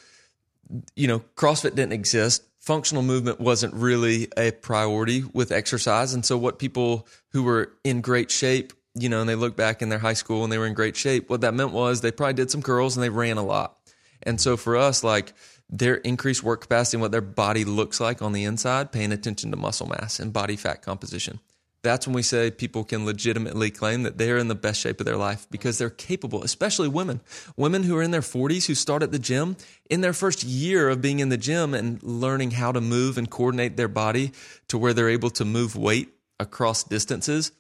[0.96, 2.44] you know, CrossFit didn't exist.
[2.60, 6.14] Functional movement wasn't really a priority with exercise.
[6.14, 9.82] And so, what people who were in great shape, you know, and they look back
[9.82, 12.12] in their high school and they were in great shape, what that meant was they
[12.12, 13.77] probably did some curls and they ran a lot.
[14.24, 15.34] And so, for us, like
[15.70, 19.52] their increased work capacity and what their body looks like on the inside, paying attention
[19.52, 21.40] to muscle mass and body fat composition.
[21.84, 25.06] That's when we say people can legitimately claim that they're in the best shape of
[25.06, 27.22] their life because they're capable, especially women.
[27.56, 29.56] Women who are in their 40s who start at the gym,
[29.90, 33.30] in their first year of being in the gym and learning how to move and
[33.30, 34.32] coordinate their body
[34.68, 37.52] to where they're able to move weight across distances,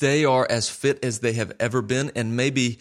[0.00, 2.78] they are as fit as they have ever been, and maybe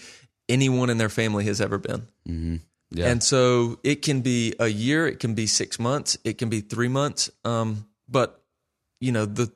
[0.47, 2.07] anyone in their family has ever been.
[2.27, 2.55] Mm-hmm.
[2.91, 3.07] Yeah.
[3.07, 6.61] And so it can be a year, it can be six months, it can be
[6.61, 7.29] three months.
[7.45, 8.41] Um, but
[8.99, 9.51] you know, the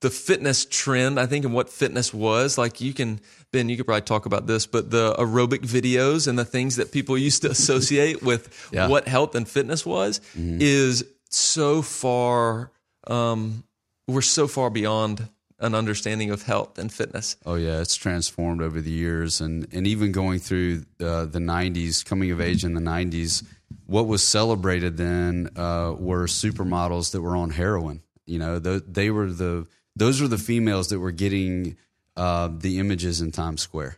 [0.00, 2.58] the fitness trend, I think, and what fitness was.
[2.58, 3.20] Like you can,
[3.52, 6.92] Ben, you could probably talk about this, but the aerobic videos and the things that
[6.92, 8.88] people used to associate with Yeah.
[8.88, 12.70] what health and fitness was is so far,
[13.06, 13.64] um,
[14.06, 15.26] we're so far beyond
[15.62, 17.36] an understanding of health and fitness.
[17.46, 22.04] Oh yeah, it's transformed over the years, and and even going through uh, the '90s,
[22.04, 23.44] coming of age in the '90s,
[23.86, 28.02] what was celebrated then uh, were supermodels that were on heroin.
[28.26, 31.76] You know, th- they were the those were the females that were getting
[32.16, 33.96] uh, the images in Times Square.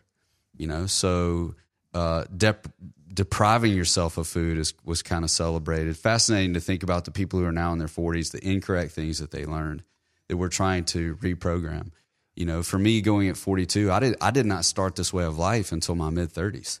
[0.55, 1.55] You know, so
[1.95, 2.67] uh, dep-
[3.11, 5.97] depriving yourself of food is, was kind of celebrated.
[5.97, 9.19] Fascinating to think about the people who are now in their 40s, the incorrect things
[9.19, 9.83] that they learned
[10.29, 11.91] that we're trying to reprogram.
[12.35, 15.23] You know, for me going at 42, I did I did not start this way
[15.23, 16.79] of life until my mid 30s,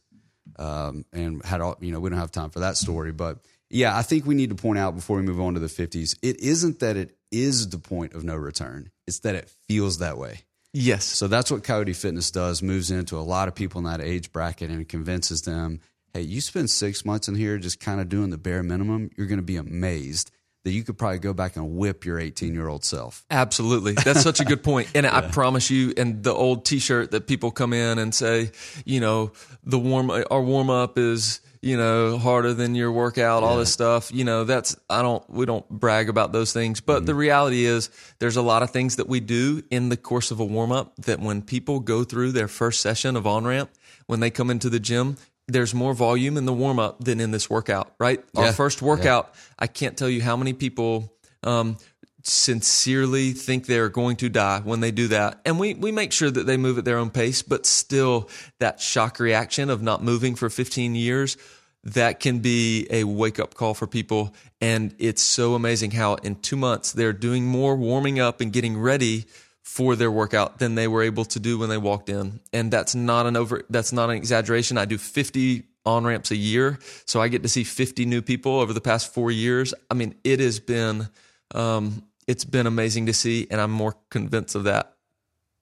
[0.57, 3.97] um, and had all you know we don't have time for that story, but yeah,
[3.97, 6.39] I think we need to point out before we move on to the 50s, it
[6.39, 10.41] isn't that it is the point of no return; it's that it feels that way.
[10.77, 11.05] Yes.
[11.05, 14.33] So that's what Coyote Fitness does, moves into a lot of people in that age
[14.33, 15.79] bracket and convinces them,
[16.13, 19.27] hey, you spend six months in here just kind of doing the bare minimum, you're
[19.27, 20.31] going to be amazed
[20.65, 23.23] that you could probably go back and whip your 18 year old self.
[23.29, 23.93] Absolutely.
[23.93, 24.89] That's such a good point.
[24.95, 28.51] And I promise you, and the old t shirt that people come in and say,
[28.83, 29.31] you know,
[29.63, 34.11] the warm, our warm up is, you know, harder than your workout, all this stuff.
[34.11, 36.81] You know, that's, I don't, we don't brag about those things.
[36.81, 37.19] But the mm-hmm.
[37.19, 40.45] reality is, there's a lot of things that we do in the course of a
[40.45, 43.69] warm up that when people go through their first session of on ramp,
[44.07, 47.31] when they come into the gym, there's more volume in the warm up than in
[47.31, 48.23] this workout, right?
[48.35, 51.77] Our first workout, I can't tell you how many people um,
[52.23, 55.39] sincerely think they're going to die when they do that.
[55.45, 58.29] And we, we make sure that they move at their own pace, but still
[58.59, 61.37] that shock reaction of not moving for 15 years,
[61.83, 64.33] that can be a wake up call for people.
[64.59, 68.79] And it's so amazing how in two months they're doing more warming up and getting
[68.79, 69.25] ready
[69.65, 72.39] for their workout than they were able to do when they walked in.
[72.53, 74.77] And that's not an over, that's not an exaggeration.
[74.77, 76.79] I do 50 on ramps a year.
[77.05, 79.73] So I get to see 50 new people over the past four years.
[79.89, 81.09] I mean, it has been,
[81.53, 83.47] um, it's been amazing to see.
[83.49, 84.93] And I'm more convinced of that.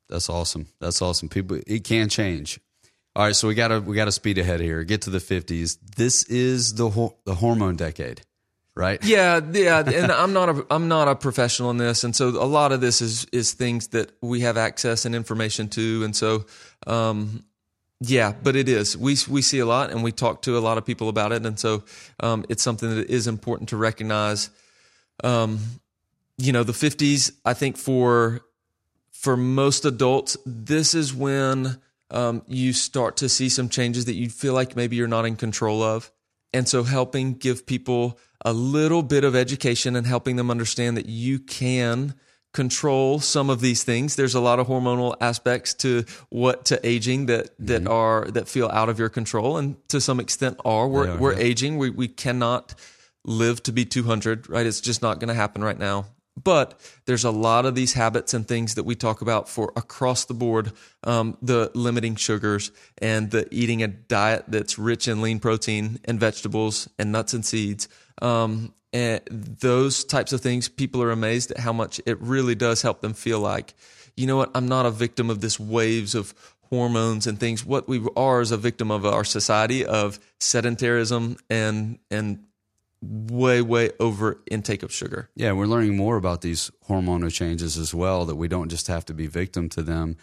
[0.09, 0.67] That's awesome.
[0.79, 1.29] That's awesome.
[1.29, 2.59] People, it can change.
[3.15, 4.83] All right, so we gotta we gotta speed ahead here.
[4.83, 5.75] Get to the fifties.
[5.75, 8.21] This is the ho- the hormone decade,
[8.75, 9.03] right?
[9.05, 12.47] Yeah, yeah, and I'm not a I'm not a professional in this, and so a
[12.47, 16.45] lot of this is is things that we have access and information to, and so
[16.87, 17.43] um,
[17.99, 20.77] yeah, but it is we we see a lot, and we talk to a lot
[20.77, 21.83] of people about it, and so
[22.19, 24.49] um, it's something that is important to recognize.
[25.23, 25.59] Um,
[26.37, 28.41] you know, the 50s, I think for
[29.11, 31.79] for most adults, this is when
[32.11, 35.35] um, you start to see some changes that you feel like maybe you're not in
[35.35, 36.11] control of.
[36.53, 41.07] And so helping give people a little bit of education and helping them understand that
[41.07, 42.13] you can
[42.53, 44.15] control some of these things.
[44.15, 48.69] There's a lot of hormonal aspects to what to aging that that are that feel
[48.69, 50.87] out of your control and to some extent are.
[50.87, 51.39] We're are, we're yeah.
[51.39, 51.77] aging.
[51.77, 52.75] We we cannot
[53.25, 54.65] live to be 200, right?
[54.65, 56.07] It's just not going to happen right now.
[56.41, 60.25] But there's a lot of these habits and things that we talk about for across
[60.25, 60.71] the board.
[61.03, 66.19] Um, the limiting sugars and the eating a diet that's rich in lean protein and
[66.19, 67.87] vegetables and nuts and seeds.
[68.21, 72.83] Um, and those types of things, people are amazed at how much it really does
[72.83, 73.73] help them feel like,
[74.15, 76.33] you know what, I'm not a victim of this waves of
[76.69, 77.65] hormones and things.
[77.65, 82.45] What we are is a victim of our society of sedentarism and and
[83.03, 85.29] way way over intake of sugar.
[85.35, 88.25] Yeah, we're learning more about these hormonal changes as well.
[88.25, 90.17] That we don't just have to be victim to them,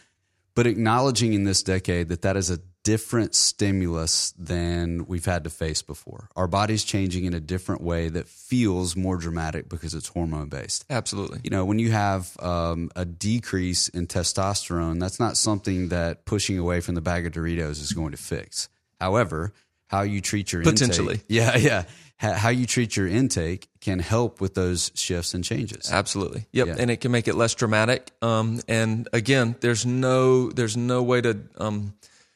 [0.55, 5.51] but acknowledging in this decade that that is a different stimulus than we've had to
[5.51, 6.31] face before.
[6.35, 10.87] Our body's changing in a different way that feels more dramatic because it's hormone based.
[10.89, 11.41] Absolutely.
[11.45, 16.59] you know, when you have um, a decrease in testosterone, that's not something that pushing
[16.59, 18.71] away from the bag of Doritos is going to fix.
[18.99, 19.53] However,
[19.89, 21.15] how you treat your Potentially.
[21.15, 21.85] intake, yeah, yeah,
[22.21, 25.91] how you treat your intake can help with those shifts and changes.
[25.91, 26.47] Absolutely.
[26.53, 26.67] Yep.
[26.67, 26.77] Yeah.
[26.79, 28.13] And it can make it less dramatic.
[28.21, 31.95] Um, and again, there's no there's no way to um,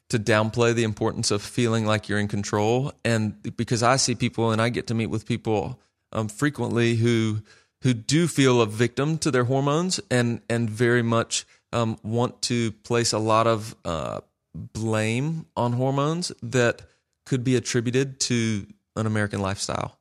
[0.09, 2.93] to downplay the importance of feeling like you're in control.
[3.05, 5.79] And because I see people and I get to meet with people
[6.13, 7.43] um, frequently who
[7.83, 11.45] who do feel a victim to their hormones and and very much
[11.75, 14.21] um, want to place a lot of uh,
[14.55, 16.83] blame on hormones that
[17.27, 18.67] could be attributed to
[18.97, 19.99] an American lifestyle.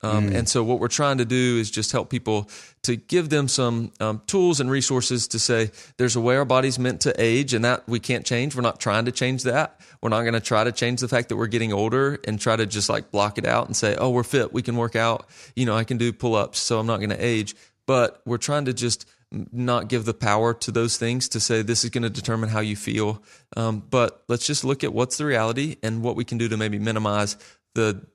[0.00, 2.48] Um, And so, what we're trying to do is just help people
[2.82, 6.78] to give them some um, tools and resources to say there's a way our body's
[6.78, 8.54] meant to age, and that we can't change.
[8.54, 9.80] We're not trying to change that.
[10.00, 12.54] We're not going to try to change the fact that we're getting older and try
[12.54, 14.52] to just like block it out and say, oh, we're fit.
[14.52, 15.28] We can work out.
[15.56, 17.56] You know, I can do pull ups, so I'm not going to age.
[17.84, 19.08] But we're trying to just
[19.52, 22.60] not give the power to those things to say this is going to determine how
[22.60, 23.22] you feel.
[23.56, 26.56] Um, but let's just look at what's the reality and what we can do to
[26.56, 27.36] maybe minimize
[27.74, 28.06] the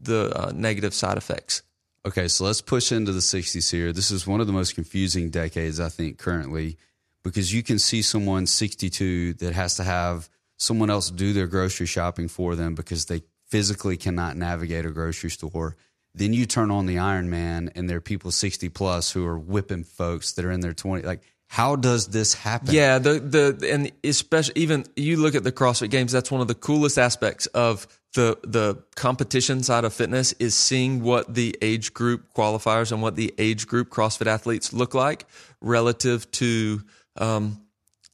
[0.00, 1.62] the uh, negative side effects.
[2.06, 3.92] Okay, so let's push into the 60s here.
[3.92, 6.76] This is one of the most confusing decades, I think, currently,
[7.24, 11.86] because you can see someone 62 that has to have someone else do their grocery
[11.86, 15.76] shopping for them because they physically cannot navigate a grocery store.
[16.14, 19.84] Then you turn on the Ironman, and there are people 60 plus who are whipping
[19.84, 21.02] folks that are in their 20.
[21.02, 22.74] Like, how does this happen?
[22.74, 26.12] Yeah, the the and especially even you look at the CrossFit Games.
[26.12, 27.86] That's one of the coolest aspects of
[28.16, 33.14] the the competition side of fitness is seeing what the age group qualifiers and what
[33.14, 35.26] the age group CrossFit athletes look like
[35.60, 36.82] relative to
[37.16, 37.60] um,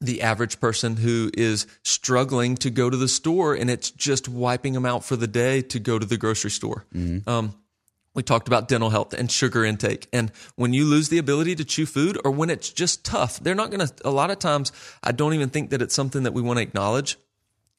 [0.00, 4.74] the average person who is struggling to go to the store and it's just wiping
[4.74, 6.84] them out for the day to go to the grocery store.
[7.26, 7.54] Um,
[8.14, 10.06] we talked about dental health and sugar intake.
[10.12, 13.54] And when you lose the ability to chew food or when it's just tough, they're
[13.54, 14.70] not going to, a lot of times,
[15.02, 17.16] I don't even think that it's something that we want to acknowledge.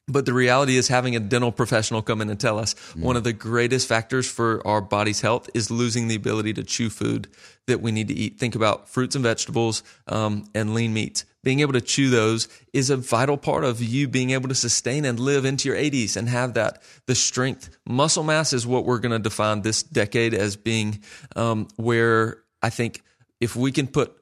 [0.06, 3.24] But the reality is, having a dental professional come in and tell us one of
[3.24, 7.28] the greatest factors for our body's health is losing the ability to chew food
[7.66, 8.38] that we need to eat.
[8.38, 11.24] Think about fruits and vegetables um, and lean meats.
[11.42, 15.06] Being able to chew those is a vital part of you being able to sustain
[15.06, 17.74] and live into your 80s and have that the strength.
[17.86, 21.02] Muscle mass is what we're going to define this decade as being
[21.34, 23.02] um, where I think
[23.40, 24.14] if we can put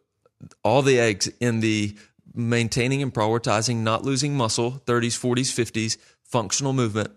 [0.65, 1.97] all the eggs in the
[2.35, 7.11] maintaining and prioritizing, not losing muscle, 30s, 40s, 50s, functional movement.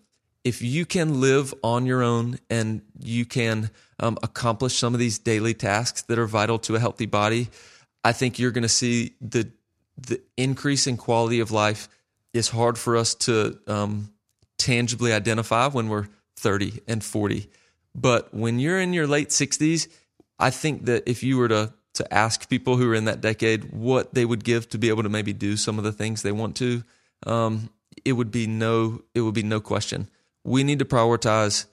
[0.43, 5.17] If you can live on your own and you can um, accomplish some of these
[5.17, 7.49] daily tasks that are vital to a healthy body,
[8.03, 9.49] I think you're going to see the
[9.97, 11.87] the increase in quality of life
[12.33, 14.11] is hard for us to um,
[14.57, 17.49] tangibly identify when we're 30 and 40.
[17.95, 19.87] But when you're in your late 60s,
[20.37, 23.71] I think that if you were to to ask people who are in that decade
[23.71, 26.31] what they would give to be able to maybe do some of the things they
[26.31, 26.83] want to,
[27.25, 27.69] um,
[28.03, 30.09] it would be no it would be no question.
[30.43, 31.65] We need to prioritize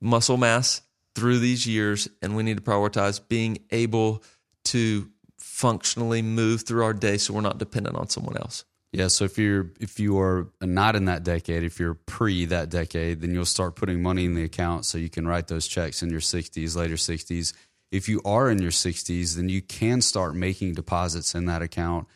[0.00, 0.82] muscle mass
[1.14, 4.22] through these years, and we need to prioritize being able
[4.64, 8.64] to functionally move through our day so we're not dependent on someone else.
[8.92, 12.70] Yeah, so if you're if you are not in that decade, if you're pre that
[12.70, 16.02] decade, then you'll start putting money in the account so you can write those checks
[16.02, 17.52] in your 60s, later 60s.
[17.90, 22.08] If you are in your 60s, then you can start making deposits in that account,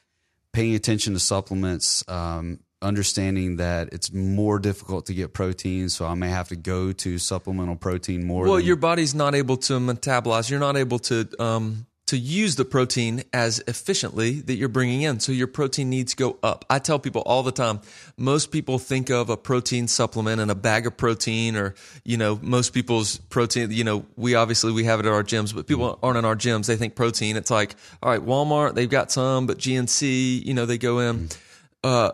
[0.52, 6.14] paying attention to supplements, um, understanding that it's more difficult to get protein, so I
[6.14, 8.44] may have to go to supplemental protein more.
[8.44, 10.50] Well, than- your body's not able to metabolize.
[10.50, 15.20] You're not able to um, to use the protein as efficiently that you're bringing in.
[15.20, 16.64] So your protein needs go up.
[16.68, 17.80] I tell people all the time.
[18.16, 22.40] Most people think of a protein supplement and a bag of protein, or you know,
[22.42, 23.70] most people's protein.
[23.70, 26.34] You know, we obviously we have it at our gyms, but people aren't in our
[26.34, 26.66] gyms.
[26.66, 27.36] They think protein.
[27.36, 31.28] It's like, all right, Walmart they've got some, but GNC, you know, they go in.
[31.84, 32.10] Uh,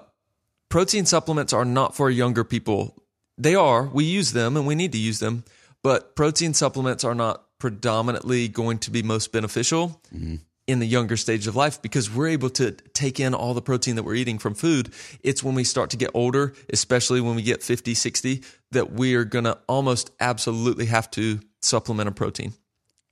[0.69, 3.03] protein supplements are not for younger people.
[3.39, 3.87] They are.
[3.87, 5.45] We use them and we need to use them,
[5.83, 10.37] but protein supplements are not predominantly going to be most beneficial mm-hmm.
[10.67, 13.97] in the younger stage of life because we're able to take in all the protein
[13.97, 14.93] that we're eating from food.
[15.23, 18.43] It's when we start to get older, especially when we get 50, 60,
[18.73, 22.53] that we are going to almost absolutely have to supplement a protein.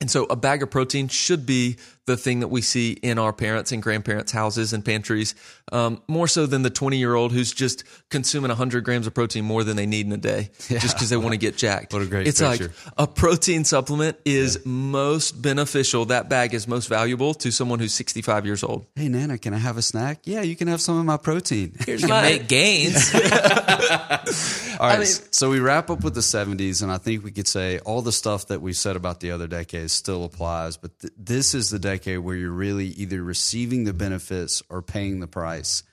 [0.01, 3.33] And so a bag of protein should be the thing that we see in our
[3.33, 5.33] parents and grandparents' houses and pantries,
[5.71, 9.43] um, more so than the 20 year old who's just consuming 100 grams of protein
[9.43, 11.93] more than they need in a day just because they want to get jacked.
[11.93, 12.65] What a great It's picture.
[12.65, 16.05] like a protein supplement is most beneficial.
[16.05, 18.85] That bag is most valuable to someone who's 65 years old.
[18.95, 20.19] hey Nana, can I have a snack?
[20.25, 21.75] Yeah, you can have some of my protein.
[21.87, 23.11] You can make gains.
[24.79, 24.99] All right.
[24.99, 28.01] mean- so we wrap up with the 70s, and I think we could say all
[28.01, 31.69] the stuff that we said about the other decades still applies, but th- this is
[31.69, 35.83] the decade where you're really either receiving the benefits or paying the price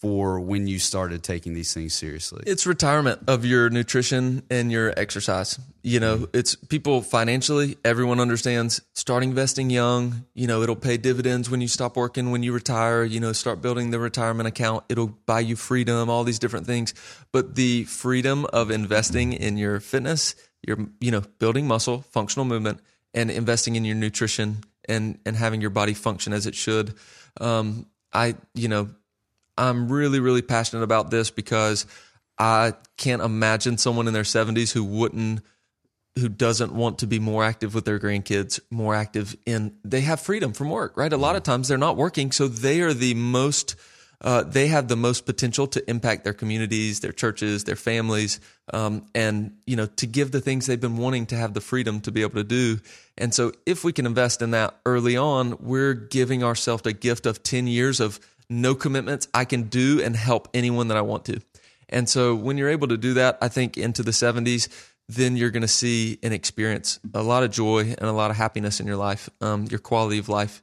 [0.00, 2.42] for when you started taking these things seriously.
[2.46, 5.60] It's retirement of your nutrition and your exercise.
[5.82, 6.36] You know, mm-hmm.
[6.38, 10.24] it's people financially, everyone understands start investing young.
[10.32, 13.04] You know, it'll pay dividends when you stop working, when you retire.
[13.04, 14.84] You know, start building the retirement account.
[14.88, 16.94] It'll buy you freedom, all these different things.
[17.30, 20.34] But the freedom of investing in your fitness,
[20.66, 22.80] your, you know, building muscle, functional movement,
[23.12, 26.94] and investing in your nutrition and, and having your body function as it should.
[27.40, 28.90] Um, I, you know,
[29.56, 31.86] I'm really, really passionate about this because
[32.38, 35.42] I can't imagine someone in their 70s who wouldn't,
[36.18, 40.20] who doesn't want to be more active with their grandkids, more active in, they have
[40.20, 41.12] freedom from work, right?
[41.12, 42.32] A lot of times they're not working.
[42.32, 43.76] So they are the most
[44.22, 48.38] uh, they have the most potential to impact their communities, their churches, their families,
[48.72, 52.00] um, and you know to give the things they've been wanting to have the freedom
[52.02, 52.78] to be able to do.
[53.16, 57.24] And so, if we can invest in that early on, we're giving ourselves a gift
[57.24, 59.26] of ten years of no commitments.
[59.32, 61.40] I can do and help anyone that I want to.
[61.88, 64.68] And so, when you're able to do that, I think into the 70s,
[65.08, 68.36] then you're going to see and experience a lot of joy and a lot of
[68.36, 69.28] happiness in your life.
[69.40, 70.62] Um, your quality of life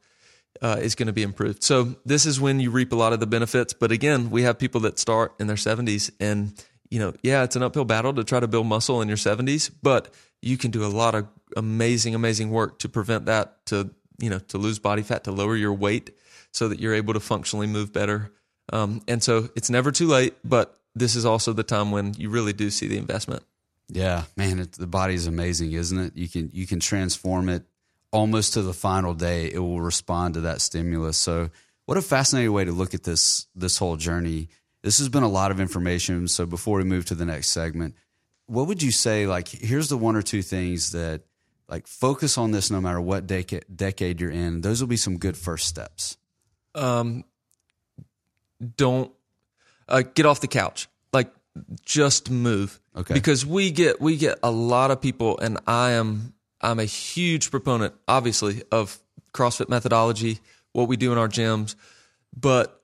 [0.61, 1.63] uh, is going to be improved.
[1.63, 3.73] So this is when you reap a lot of the benefits.
[3.73, 6.53] But again, we have people that start in their 70s, and
[6.89, 9.69] you know, yeah, it's an uphill battle to try to build muscle in your 70s,
[9.81, 14.29] but you can do a lot of amazing, amazing work to prevent that, to you
[14.29, 16.11] know, to lose body fat, to lower your weight,
[16.51, 18.31] so that you're able to functionally move better.
[18.71, 22.29] Um, and so it's never too late, but this is also the time when you
[22.29, 23.43] really do see the investment.
[23.89, 26.15] Yeah, man, it, the is amazing, isn't it?
[26.15, 27.63] You can you can transform it
[28.11, 29.51] almost to the final day.
[29.51, 31.17] It will respond to that stimulus.
[31.17, 31.49] So,
[31.85, 34.49] what a fascinating way to look at this this whole journey.
[34.83, 36.27] This has been a lot of information.
[36.27, 37.95] So, before we move to the next segment,
[38.47, 39.27] what would you say?
[39.27, 41.21] Like, here's the one or two things that
[41.69, 44.61] like focus on this no matter what decade decade you're in.
[44.61, 46.17] Those will be some good first steps.
[46.75, 47.23] Um,
[48.75, 49.11] don't
[49.87, 50.87] uh, get off the couch.
[51.13, 51.31] Like,
[51.83, 52.79] just move.
[52.95, 53.13] Okay.
[53.13, 56.33] Because we get we get a lot of people, and I am
[56.67, 58.99] I'm a huge proponent, obviously, of
[59.33, 60.39] CrossFit methodology,
[60.73, 61.75] what we do in our gyms,
[62.35, 62.83] but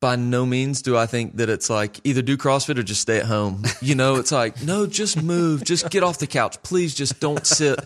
[0.00, 3.18] by no means do I think that it's like either do CrossFit or just stay
[3.18, 3.62] at home.
[3.80, 6.60] You know, it's like, no, just move, just get off the couch.
[6.64, 7.78] Please just don't sit.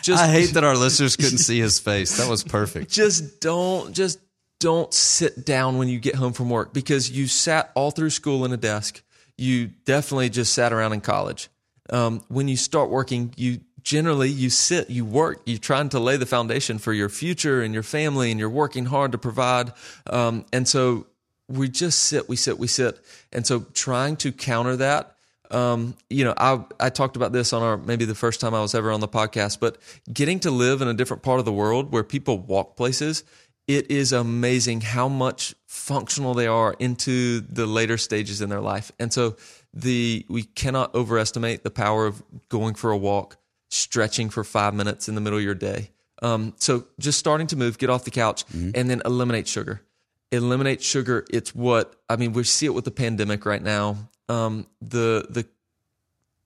[0.00, 2.16] Just I hate that our listeners couldn't see his face.
[2.16, 2.90] That was perfect.
[2.92, 4.20] just don't just
[4.60, 8.44] don't sit down when you get home from work because you sat all through school
[8.44, 9.02] in a desk.
[9.36, 11.48] You definitely just sat around in college.
[11.90, 16.16] Um, when you start working, you generally you sit, you work, you're trying to lay
[16.16, 19.72] the foundation for your future and your family, and you're working hard to provide.
[20.08, 21.06] Um, and so
[21.48, 22.98] we just sit, we sit, we sit.
[23.32, 25.16] And so trying to counter that,
[25.50, 28.62] um, you know, I I talked about this on our maybe the first time I
[28.62, 29.76] was ever on the podcast, but
[30.12, 33.22] getting to live in a different part of the world where people walk places,
[33.68, 38.92] it is amazing how much functional they are into the later stages in their life.
[38.98, 39.36] And so
[39.74, 43.36] the we cannot overestimate the power of going for a walk,
[43.72, 45.90] stretching for five minutes in the middle of your day.
[46.20, 48.44] Um, so just starting to move, get off the couch,
[48.74, 49.82] and then eliminate sugar.
[50.30, 51.24] Eliminate sugar.
[51.30, 52.32] It's what I mean.
[52.32, 54.10] We see it with the pandemic right now.
[54.28, 55.46] Um, the the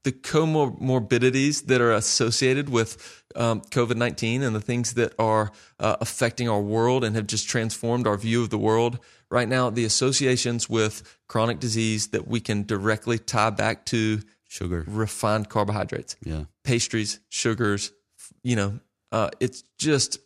[0.03, 5.51] the comorbidities that are associated with um, COVID 19 and the things that are
[5.81, 8.99] uh, affecting our world and have just transformed our view of the world.
[9.31, 14.21] Right now, the associations with chronic disease that we can directly tie back to
[14.57, 14.85] Sugar.
[14.87, 16.45] refined carbohydrates, Yeah.
[16.65, 17.93] pastries, sugars,
[18.43, 18.81] you know,
[19.13, 20.19] uh, it's just,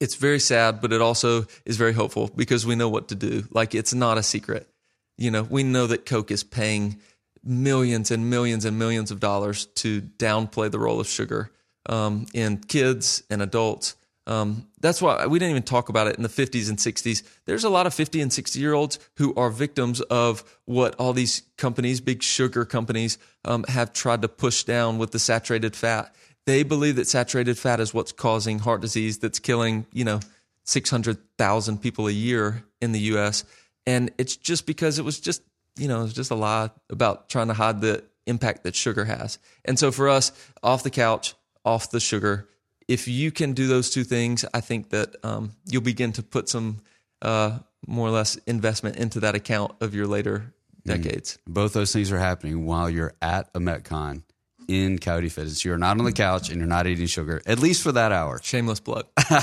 [0.00, 3.46] it's very sad, but it also is very hopeful because we know what to do.
[3.50, 4.68] Like, it's not a secret.
[5.16, 6.98] You know, we know that Coke is paying
[7.44, 11.50] millions and millions and millions of dollars to downplay the role of sugar
[11.86, 13.96] um, in kids and adults.
[14.30, 17.24] Um, that's why we didn't even talk about it in the 50s and 60s.
[17.46, 21.12] There's a lot of 50 and 60 year olds who are victims of what all
[21.12, 26.14] these companies, big sugar companies, um, have tried to push down with the saturated fat.
[26.46, 30.20] They believe that saturated fat is what's causing heart disease that's killing, you know,
[30.62, 33.44] 600,000 people a year in the US.
[33.84, 35.42] And it's just because it was just,
[35.76, 39.06] you know, it was just a lie about trying to hide the impact that sugar
[39.06, 39.40] has.
[39.64, 40.30] And so for us,
[40.62, 42.46] off the couch, off the sugar,
[42.90, 46.48] if you can do those two things, I think that um, you'll begin to put
[46.48, 46.78] some
[47.22, 50.52] uh, more or less investment into that account of your later
[50.84, 51.38] decades.
[51.46, 54.22] Both those things are happening while you're at a Metcon
[54.66, 55.64] in Coyote Fitness.
[55.64, 58.40] You're not on the couch and you're not eating sugar, at least for that hour.
[58.42, 59.06] Shameless plug.
[59.30, 59.38] All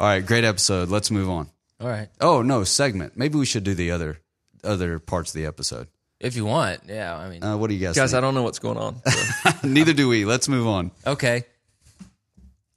[0.00, 0.88] right, great episode.
[0.88, 1.48] Let's move on.
[1.80, 2.08] All right.
[2.20, 3.16] Oh no, segment.
[3.16, 4.18] Maybe we should do the other
[4.64, 5.86] other parts of the episode.
[6.18, 7.16] If you want, yeah.
[7.16, 9.00] I mean, Uh, what do you guys, Guys, I don't know what's going on.
[9.06, 9.50] so.
[9.68, 10.24] Neither do we.
[10.24, 10.90] Let's move on.
[11.06, 11.44] okay.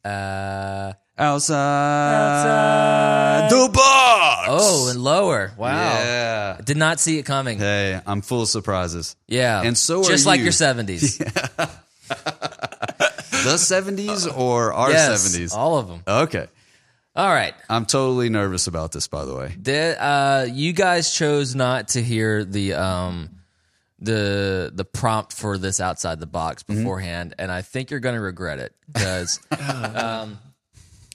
[0.04, 1.52] Uh Outside,
[3.52, 4.48] the box.
[4.50, 5.52] oh, and lower.
[5.56, 5.70] Wow.
[5.70, 6.58] yeah.
[6.64, 7.60] Did not see it coming.
[7.60, 9.16] Hey, I'm full of surprises.
[9.28, 9.62] Yeah.
[9.62, 10.10] And so are you.
[10.10, 10.46] just like you.
[10.46, 11.20] your 70s.
[13.44, 15.56] The 70s or our yes, 70s?
[15.56, 16.04] all of them.
[16.08, 16.46] Okay.
[17.16, 17.56] All right.
[17.70, 19.56] I'm totally nervous about this, by the way.
[19.60, 23.30] The, uh, you guys chose not to hear the um,
[24.02, 26.80] the the prompt for this outside the box Mm-hmm.
[26.82, 29.40] beforehand, and I think you're going to regret it because
[29.96, 30.40] um,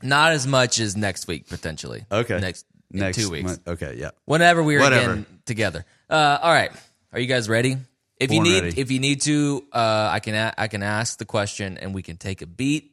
[0.03, 2.05] not as much as next week potentially.
[2.11, 2.39] Okay.
[2.41, 4.11] next Next two weeks, month- Okay, yeah.
[4.27, 5.13] whenever we're Whatever.
[5.15, 5.85] again together.
[6.09, 6.71] Uh, all right,
[7.13, 7.77] are you guys ready?
[8.19, 8.81] If you need, ready.
[8.81, 12.03] if you need to, uh, I can a- I can ask the question, and we
[12.03, 12.93] can take a beat.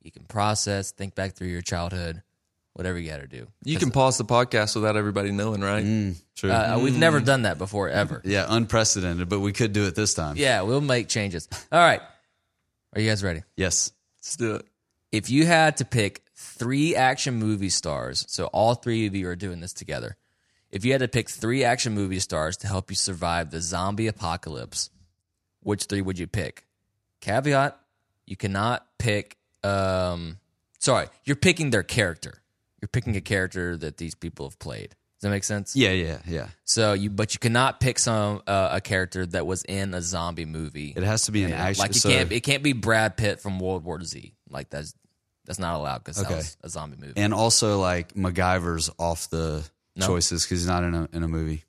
[0.00, 2.22] You can process, think back through your childhood,
[2.74, 3.46] whatever you got to do.
[3.64, 6.14] You can pause the podcast without everybody knowing, right?
[6.36, 6.50] True.
[6.50, 8.22] Uh, We've never done that before, ever.
[8.24, 10.36] yeah, unprecedented, but we could do it this time.
[10.36, 11.48] Yeah, we'll make changes.
[11.70, 12.00] All right.
[12.94, 13.42] Are you guys ready?
[13.56, 13.92] Yes.
[14.20, 14.66] Let's do it.
[15.10, 19.36] If you had to pick three action movie stars, so all three of you are
[19.36, 20.16] doing this together.
[20.70, 24.06] If you had to pick three action movie stars to help you survive the zombie
[24.06, 24.88] apocalypse,
[25.60, 26.64] which three would you pick?
[27.20, 27.76] Caveat:
[28.26, 29.36] You cannot pick.
[29.62, 30.38] Um,
[30.78, 32.41] sorry, you're picking their character.
[32.82, 34.90] You're picking a character that these people have played.
[34.90, 35.76] Does that make sense?
[35.76, 36.48] Yeah, yeah, yeah.
[36.64, 40.44] So you, but you cannot pick some uh, a character that was in a zombie
[40.46, 40.92] movie.
[40.96, 41.80] It has to be an action.
[41.80, 44.34] Like you so- can't, it can't be Brad Pitt from World War Z.
[44.50, 44.94] Like that's
[45.44, 46.28] that's not allowed because Okay.
[46.30, 47.12] that was a zombie movie.
[47.16, 49.62] and also like MacGyver's off the
[49.94, 50.06] No.
[50.08, 51.64] choices because he's not in a in a movie,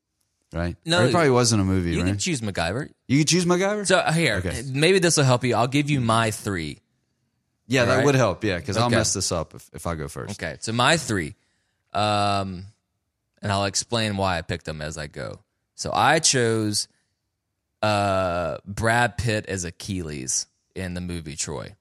[0.52, 0.76] right?
[0.86, 2.08] No, Or he probably was in a movie, you right?
[2.08, 2.90] can choose MacGyver.
[3.08, 3.86] you could choose MacGyver.
[3.86, 4.64] So uh, here, Okay.
[4.72, 5.54] maybe this will help you.
[5.56, 6.80] I'll give you my three.
[7.74, 8.06] Yeah, that Alright.
[8.06, 8.44] would help.
[8.44, 8.96] Yeah, because I'll Okay.
[8.96, 10.42] mess this up if, if I go first.
[10.42, 11.36] Okay, so my three,
[11.94, 12.66] um,
[13.42, 15.40] and I'll explain why I picked them as I go.
[15.76, 16.88] So I chose
[17.82, 21.76] uh, Brad Pitt as Achilles in the movie Troy.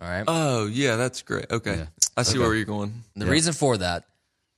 [0.00, 0.24] All right.
[0.26, 1.50] Oh, yeah, that's great.
[1.50, 1.86] Okay.
[2.16, 3.02] I see where you're going.
[3.14, 4.04] The reason for that,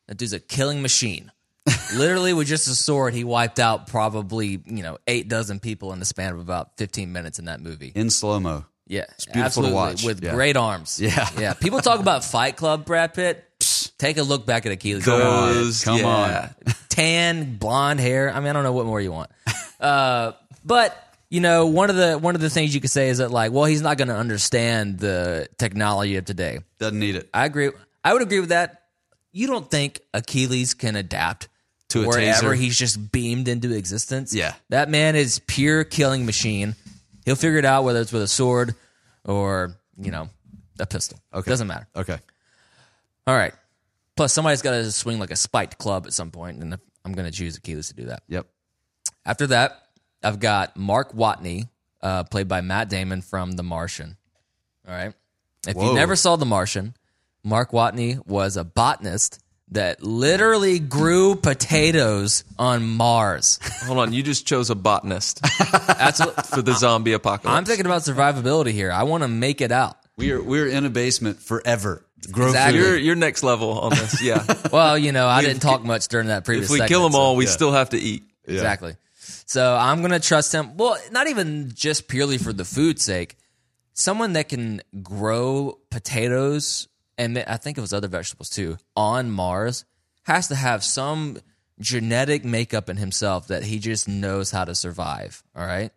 [0.09, 1.31] that dude's a killing machine.
[1.97, 5.99] Literally, with just a sword, he wiped out probably you know eight dozen people in
[5.99, 7.91] the span of about fifteen minutes in that movie.
[7.95, 8.67] In slow mo.
[8.87, 10.05] Yeah, it's beautiful to absolutely, watch.
[10.05, 10.35] with Yeah.
[10.35, 11.01] great arms.
[11.03, 11.29] Yeah.
[11.39, 11.55] yeah.
[11.55, 13.45] People talk about Fight Club, Brad Pitt.
[13.61, 15.05] Psst, Take a look back at Achilles.
[15.05, 15.73] Come on.
[15.85, 16.51] Come yeah.
[16.91, 18.31] tan, blonde hair.
[18.31, 19.31] I mean, I don't know what more you want.
[19.81, 20.33] Uh,
[20.65, 20.97] but
[21.31, 23.53] you know, one of the one of the things you could say is that like,
[23.53, 26.59] well, he's not going to understand the technology of today.
[26.79, 27.29] Doesn't need it.
[27.33, 27.71] I agree.
[28.05, 28.83] I would agree with that.
[29.33, 31.49] You don't think Achilles can adapt
[31.89, 32.57] To a wherever taser.
[32.57, 34.35] he's just beamed into existence?
[34.35, 34.55] Yeah.
[34.69, 36.77] that man is pure killing machine.
[37.25, 38.75] He'll figure it out whether it's with a sword
[39.25, 40.29] or you know
[40.79, 41.19] a pistol.
[41.33, 41.51] Okay.
[41.51, 41.89] doesn't matter.
[41.97, 42.19] Okay.
[43.27, 43.55] All right.
[44.17, 47.31] Plus, somebody's got to swing like a spiked club at some point, and I'm going
[47.31, 48.23] to choose Achilles to do that.
[48.29, 48.47] Yep.
[49.25, 49.83] After that,
[50.23, 51.69] I've got Mark Watney,
[52.01, 54.17] uh, played by Matt Damon from The Martian.
[54.87, 55.15] All right.
[55.67, 55.89] If Whoa.
[55.89, 56.95] you never saw The Martian,
[57.43, 59.41] Mark Watney was a botanist
[59.75, 63.59] that literally grew potatoes on Mars.
[63.85, 64.13] Hold on.
[64.13, 65.41] You just chose a botanist
[65.87, 67.57] That's what for the zombie apocalypse.
[67.57, 68.91] I'm thinking about survivability here.
[68.91, 69.97] I want to make it out.
[70.17, 72.05] We're we're in a basement forever.
[72.31, 72.81] Grow Exactly.
[72.81, 74.23] You're, you're next level on this.
[74.23, 74.45] Yeah.
[74.73, 76.67] Well, you know, I didn't talk much during that previous.
[76.67, 78.25] if we segment, kill them so- all, we still have to eat.
[78.47, 78.97] Exactly.
[79.47, 80.77] So I'm going to trust him.
[80.77, 83.37] Well, not even just purely for the food sake.
[83.93, 86.89] Someone that can grow potatoes
[87.19, 89.85] and I think it was other vegetables too on Mars
[90.25, 91.39] has to have some
[91.81, 95.43] genetic makeup in himself that he just knows how to survive.
[95.55, 95.93] All right.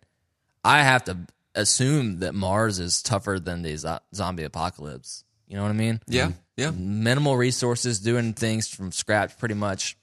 [0.64, 1.16] I have to
[1.54, 5.24] assume that Mars is tougher than the zo- zombie apocalypse.
[5.46, 6.00] You know what I mean?
[6.06, 6.32] Yeah.
[6.56, 6.72] Yeah.
[6.72, 9.96] Minimal resources, doing things from scratch pretty much.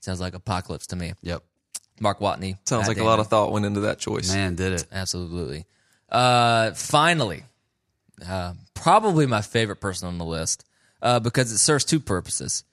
[0.00, 1.12] Sounds like apocalypse to me.
[1.22, 1.42] Yep.
[2.00, 2.56] Mark Watney.
[2.64, 4.32] Sounds Matt like a lot of thought went into that choice.
[4.32, 4.86] Man, did it.
[4.92, 5.66] Absolutely.
[6.08, 7.42] Uh, finally,
[8.26, 10.64] uh, probably my favorite person on the list
[11.02, 12.64] uh, because it serves two purposes.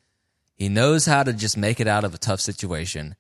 [0.56, 3.16] He knows how to just make it out of a tough situation,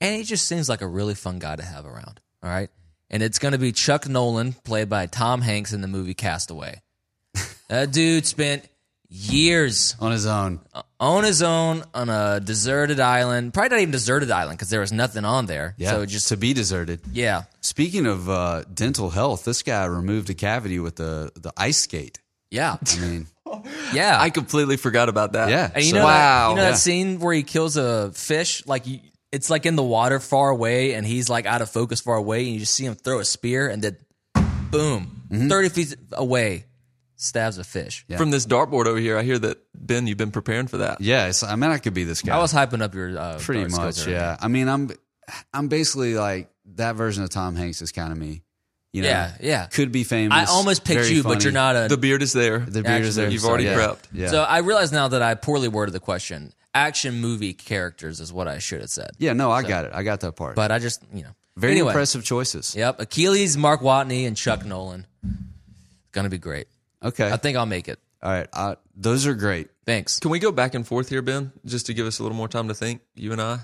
[0.00, 2.20] and he just seems like a really fun guy to have around.
[2.42, 2.70] All right.
[3.10, 6.50] And it's going to be Chuck Noland, played by Tom Hanks in the movie Cast
[6.50, 6.82] Away.
[7.68, 8.68] that dude spent
[9.10, 10.60] years On his own.
[11.00, 13.52] on his own on a deserted island.
[13.52, 15.74] Probably not even deserted island because there was nothing on there.
[15.78, 15.90] Yeah.
[15.90, 17.00] So just, to be deserted.
[17.12, 17.42] yeah.
[17.60, 22.20] Speaking of uh, dental health, this guy removed a cavity with the the ice skate.
[22.50, 22.76] Yeah.
[22.80, 23.26] I mean,
[23.92, 24.16] Yeah.
[24.20, 25.50] I completely forgot about that.
[25.50, 25.70] yeah.
[25.74, 26.70] And you so- know, that, you know Yeah.
[26.70, 28.64] that scene where he kills a fish?
[28.66, 29.00] Like, you,
[29.32, 32.44] it's like in the water far away, and he's like out of focus far away,
[32.44, 33.96] and you just see him throw a spear, and then
[34.70, 35.46] boom, Mm-hmm.
[35.48, 36.64] 30 feet away,
[37.20, 38.04] stabs a fish.
[38.16, 41.00] From this dartboard over here, I hear that Ben, you've been preparing for that.
[41.00, 42.36] yeah, I mean, I could be this guy.
[42.36, 44.06] I was hyping up your uh, pretty much.
[44.06, 44.18] earlier.
[44.18, 44.36] Yeah.
[44.40, 44.90] I mean, I'm
[45.52, 48.42] I'm basically like that version of Tom Hanks is kind of me.
[48.92, 49.66] You know, Yeah, yeah.
[49.66, 50.36] Could be famous.
[50.36, 51.86] I almost picked very you, but you're not a.
[51.88, 52.58] The beard is there.
[52.58, 53.30] The beard is there.
[53.30, 53.76] you've so already yeah.
[53.76, 54.04] prepped.
[54.12, 54.28] Yeah.
[54.28, 56.52] So I realize now that I poorly worded the question.
[56.72, 59.10] Action movie characters is what I should have said.
[59.18, 59.32] yeah.
[59.32, 59.92] No, I got it.
[59.94, 60.54] I got that part.
[60.54, 61.30] But I just, you know.
[61.56, 62.76] very anyway, impressive choices.
[62.76, 63.00] Yep.
[63.00, 65.06] Achilles, Mark Watney, and Chuck Noland.
[65.24, 66.68] It's gonna be great.
[67.02, 67.30] Okay.
[67.30, 67.98] I think I'll make it.
[68.22, 68.48] All right.
[68.52, 69.68] Uh, those are great.
[69.86, 70.18] Thanks.
[70.18, 72.48] Can we go back and forth here, Ben, just to give us a little more
[72.48, 73.60] time to think, you and I?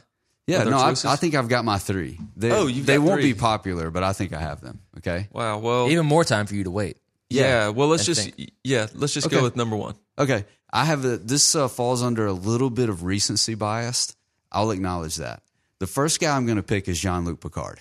[0.46, 0.62] Yeah.
[0.64, 0.90] No, I.
[1.04, 2.18] I think I've got my three.
[2.36, 3.32] They, Oh, you've they got won't three.
[3.34, 4.80] be popular, but I think I have them.
[4.98, 5.28] Okay.
[5.32, 5.58] Wow.
[5.58, 6.96] Well, Even more time for you to wait.
[7.28, 7.68] yeah.
[7.68, 8.52] Well, let's just think.
[8.64, 9.36] yeah, let's just Okay.
[9.36, 9.94] go with number one.
[10.18, 10.44] Okay.
[10.72, 14.14] I have a, this uh, falls under a little bit of recency bias.
[14.52, 15.42] I'll acknowledge that.
[15.78, 17.80] The first guy I'm going to pick is Jean Luc Picard,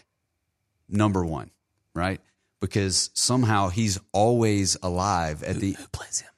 [0.89, 1.49] number one,
[1.93, 2.19] right?
[2.65, 6.29] Because somehow he's always alive at the Who plays him?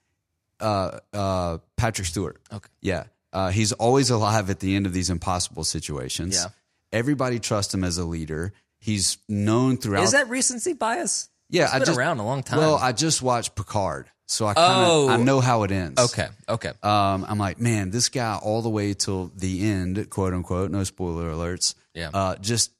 [0.59, 2.41] uh, uh, Patrick Stewart.
[2.51, 2.69] Okay.
[2.81, 3.03] Yeah.
[3.33, 6.35] Uh, he's always alive at the end of these impossible situations.
[6.35, 6.49] Yeah.
[6.91, 8.53] Everybody trusts him as a leader.
[8.79, 10.03] He's known throughout.
[10.03, 11.29] Is that recency bias?
[11.49, 12.59] yeah, It's I been just around a long time.
[12.59, 15.09] Well, I just watched Picard, so I kind of Oh.
[15.09, 16.01] I know how it ends.
[16.11, 16.71] okay, okay.
[16.83, 20.83] Um, I'm like, man, this guy all the way till the end, quote unquote, no
[20.83, 21.75] spoiler alerts.
[21.93, 22.09] Yeah.
[22.13, 22.71] Uh, just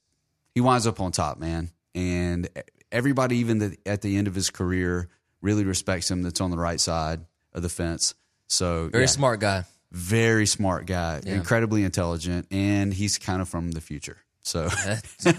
[0.55, 2.47] he winds up on top, man, and
[2.91, 5.09] everybody, even the, at the end of his career,
[5.41, 6.21] really respects him.
[6.23, 7.21] That's on the right side
[7.53, 8.15] of the fence.
[8.47, 9.65] So Very yeah, smart guy.
[9.91, 14.17] very smart guy, incredibly intelligent, and he's kind of from the future.
[14.43, 14.69] So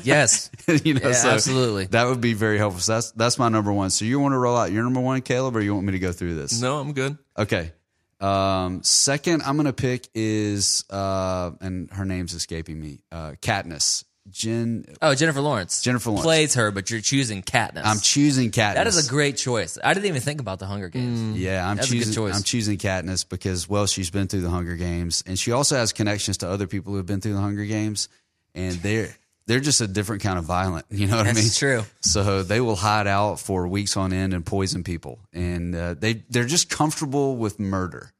[0.02, 0.50] yes.
[0.84, 1.86] you know, Yeah, so absolutely.
[1.86, 2.80] that would be very helpful.
[2.82, 3.88] So that's that's my number one.
[3.90, 5.98] So you want to roll out your number one, Caleb, or you want me to
[5.98, 6.60] go through this?
[6.60, 7.16] No, I'm good.
[7.38, 7.72] Okay.
[8.20, 13.00] Um, second, I'm gonna pick is uh, and her name's escaping me.
[13.12, 14.04] Uh, Katniss.
[14.30, 14.84] Jen.
[15.02, 15.82] Oh, Jennifer Lawrence.
[15.82, 16.24] Jennifer Lawrence.
[16.24, 17.82] plays her, but you're choosing Katniss.
[17.84, 18.74] I'm choosing Katniss.
[18.74, 19.78] that is a great choice.
[19.82, 21.38] I didn't even think about the Hunger Games.
[21.38, 22.14] Yeah, I'm That's a good choosing.
[22.14, 22.36] choice.
[22.36, 25.92] I'm choosing Katniss because well, she's been through the Hunger Games, and she also has
[25.92, 28.08] connections to other people who have been through the Hunger Games,
[28.54, 29.14] and they're
[29.46, 30.86] they're just a different kind of violent.
[30.90, 31.48] You know what I mean?
[31.50, 31.84] True.
[32.00, 36.22] So they will hide out for weeks on end and poison people, and uh, they
[36.28, 38.12] they're just comfortable with murder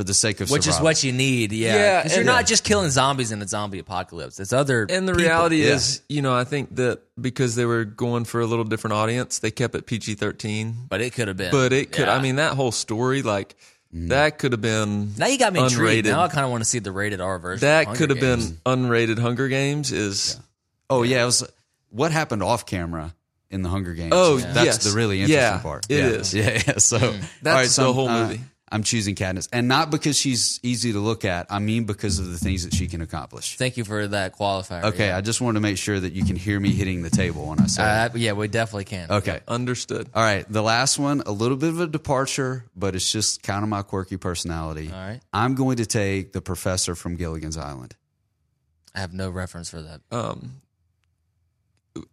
[0.00, 1.74] for the sake of Which is what you need, yeah.
[1.74, 4.40] Yeah, 'Cause you're and- not just killing zombies in a zombie apocalypse.
[4.40, 5.24] It's other And the people.
[5.26, 5.74] reality Yeah.
[5.74, 9.40] is, you know, I think that because they were going for a little different audience,
[9.40, 10.74] they kept it PG 13.
[10.88, 11.50] but it could have been.
[11.50, 12.14] But it could, Yeah.
[12.16, 13.54] I mean, that whole story, like,
[13.92, 15.12] that could have been.
[15.18, 16.06] now you got me intrigued.
[16.06, 16.10] unrated.
[16.12, 17.56] Now I kind of want to see the rated R version.
[17.56, 18.50] of That Hunger could have Games.
[18.52, 19.92] been unrated Hunger Games.
[19.92, 20.38] Is
[20.88, 21.44] Oh yeah, it was
[21.90, 23.14] what happened off camera
[23.50, 24.12] in the Hunger Games.
[24.14, 24.78] Oh, that's yes.
[24.84, 25.86] the really interesting Yeah, part.
[25.88, 26.06] it yeah.
[26.06, 26.32] is.
[26.34, 26.78] Yeah, yeah.
[26.78, 28.40] So all That's right, so the I'm, whole uh, movie.
[28.72, 31.46] I'm choosing Katniss, and not because she's easy to look at.
[31.50, 33.56] I mean because of the things that she can accomplish.
[33.56, 34.84] Thank you for that qualifier.
[34.84, 35.16] Okay, yeah.
[35.16, 37.60] I just wanted to make sure that you can hear me hitting the table when
[37.60, 37.82] I say.
[37.82, 37.86] it.
[37.86, 39.10] Uh, yeah, we definitely can.
[39.10, 39.40] Okay.
[39.48, 40.08] understood.
[40.14, 43.62] All right, the last one, a little bit of a departure, but it's just kind
[43.64, 44.88] of my quirky personality.
[44.92, 45.20] All right.
[45.32, 47.96] I'm going to take the professor from Gilligan's Island.
[48.94, 50.00] I have no reference for that.
[50.10, 50.62] Um,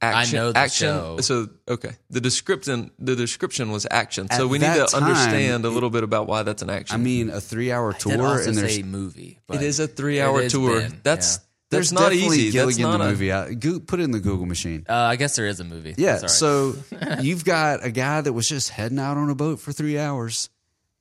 [0.01, 0.87] action, know the action.
[0.87, 1.17] show.
[1.21, 4.29] So okay, the description the description was action.
[4.31, 6.95] So we need to time, understand a little bit about why that's an action.
[6.95, 9.39] I mean, a three-hour tour, also and there's say movie.
[9.47, 10.81] But it is a three hour tour.
[10.81, 11.43] been, That's yeah.
[11.69, 12.43] that's there's not definitely easy.
[12.57, 13.31] That's Gilligan not the movie.
[13.31, 14.85] I, go, put it in the Google machine.
[14.87, 15.95] Uh, I guess there is a movie.
[15.97, 16.27] Yeah.
[16.27, 16.75] So
[17.21, 20.49] you've got a guy that was just heading out on a boat for three hours.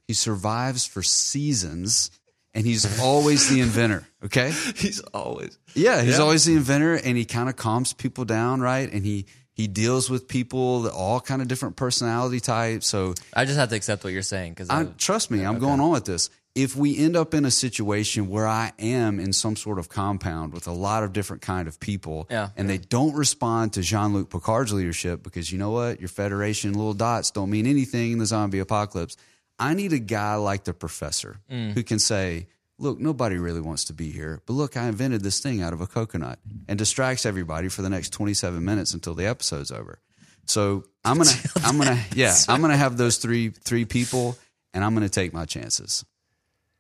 [0.07, 2.11] He survives for seasons,
[2.57, 4.05] and he's always the inventor.
[4.25, 4.51] Okay.
[4.77, 6.23] He's always Yeah, he's Yeah.
[6.23, 8.93] always the inventor, and he kind of calms people down, right?
[8.93, 12.87] And he he deals with people that all kind of different personality types.
[12.89, 15.81] So I just have to accept what you're saying because I, trust me, I'm going
[15.81, 16.29] on with this.
[16.55, 20.53] If we end up in a situation where I am in some sort of compound
[20.55, 22.49] with a lot of different kind of people, Yeah.
[22.57, 26.95] and they don't respond to Jean-Luc Picard's leadership because you know what, your Federation little
[26.95, 29.17] dots don't mean anything in the zombie apocalypse.
[29.59, 31.73] I need a guy like the professor mm.
[31.73, 32.49] who can say,
[32.79, 35.81] "Look, nobody really wants to be here, but look, I invented this thing out of
[35.81, 36.39] a coconut,"
[36.69, 40.01] and distracts everybody for the next 27 minutes until the episode's over.
[40.47, 41.31] So I'm gonna,
[41.65, 44.37] I'm gonna, yeah, I'm gonna have those three three people,
[44.75, 46.05] and I'm gonna take my chances.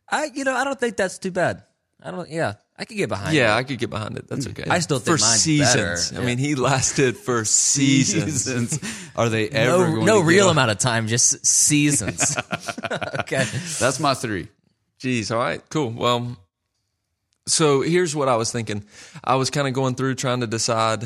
[0.08, 1.62] I, you know, I don't think that's too bad.
[2.06, 2.30] I don't.
[2.30, 3.34] Yeah, I could get behind.
[3.34, 3.40] It.
[3.40, 3.54] Yeah.
[3.54, 3.58] it.
[3.58, 4.28] I could get behind it.
[4.28, 4.64] That's okay.
[4.70, 6.10] I still think for mine's seasons.
[6.10, 6.22] better.
[6.22, 8.78] I mean, he lasted for seasons.
[9.16, 12.36] Are they ever no, going no real amount of time, just seasons.
[13.20, 13.44] okay.
[13.80, 14.46] That's my three.
[15.00, 15.32] Jeez.
[15.32, 15.60] All right.
[15.68, 15.90] Cool.
[15.90, 16.36] Well,
[17.48, 18.84] so here's what I was thinking.
[19.24, 21.02] I was kind of going through trying to decide,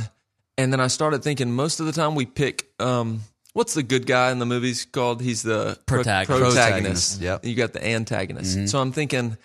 [0.58, 1.50] and then I started thinking.
[1.50, 2.66] Most of the time, we pick.
[2.78, 3.20] Um,
[3.54, 5.22] what's the good guy in the movies called?
[5.22, 6.28] He's the pro- Protagonist.
[6.28, 6.56] protagonist.
[6.56, 7.44] Protagonist, yep.
[7.46, 8.68] You got the antagonist.
[8.68, 9.38] So I'm thinking.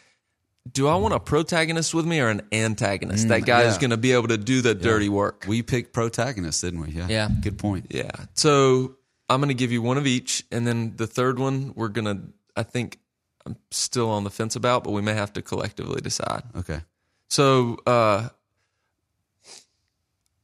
[0.71, 3.25] Do I want a protagonist with me or an antagonist?
[3.25, 5.45] Mm, that guy is going to be able to do the dirty work.
[5.47, 6.89] We picked protagonists, didn't we?
[6.89, 7.07] Yeah.
[7.07, 7.29] Yeah.
[7.41, 7.87] Good point.
[7.89, 8.11] Yeah.
[8.33, 8.95] So
[9.29, 12.05] I'm going to give you one of each, and then the third one we're going
[12.05, 12.21] to.
[12.55, 12.99] I think
[13.45, 16.43] I'm still on the fence about, but we may have to collectively decide.
[16.55, 16.81] Okay.
[17.29, 18.29] So uh,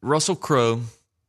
[0.01, 0.81] Russell Crowe,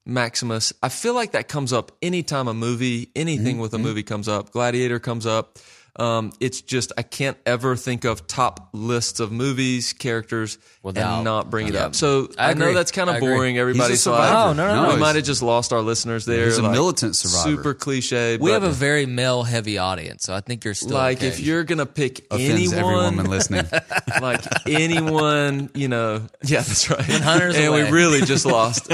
[0.04, 0.72] Maximus.
[0.82, 3.62] I feel like that comes up anytime a movie, anything mm-hmm.
[3.62, 3.86] with a mm-hmm.
[3.86, 4.50] movie comes up.
[4.50, 5.58] Gladiator comes up.
[5.94, 11.24] Um, it's just I can't ever think of top lists of movies, characters, Without- and
[11.24, 11.84] not bring it Yeah.
[11.84, 11.94] up.
[11.94, 13.58] So I I, know that's kind of boring.
[13.58, 14.34] Everybody's survivor.
[14.34, 14.94] like, Oh, no, no, no.
[14.94, 16.46] we might have just lost our listeners there.
[16.46, 17.56] He's a like, militant survivor.
[17.56, 18.38] Super cliche.
[18.38, 21.28] We but have a very male heavy audience, so I think you're still like okay.
[21.28, 23.66] if you're gonna pick Offends every anyone, woman listening.
[24.22, 27.00] like anyone, you know, yeah, that's right.
[27.02, 27.84] hunters and away.
[27.84, 28.90] we really just lost.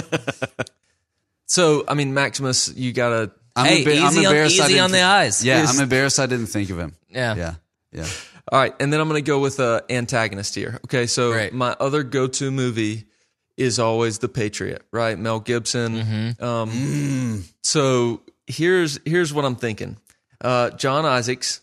[1.47, 3.31] so, I mean, Maximus, you gotta.
[3.59, 5.45] I'm Hey, embar- I'm easy on- embarrassed I easy didn't on the eyes.
[5.45, 6.95] Yeah, Is- I'm embarrassed I didn't think of him.
[7.11, 7.35] Yeah.
[7.35, 7.55] Yeah.
[7.93, 8.07] Yeah.
[8.51, 10.79] All right, and then I'm gonna go with a antagonist here.
[10.87, 11.53] Okay, so Great.
[11.53, 13.05] my other go-to movie
[13.59, 15.19] is always The Patriot, right?
[15.19, 16.37] Mel Gibson.
[16.39, 16.45] Mm-hmm.
[16.45, 19.99] Um, So here's here's what I'm thinking.
[20.41, 21.61] Uh, John Isaacs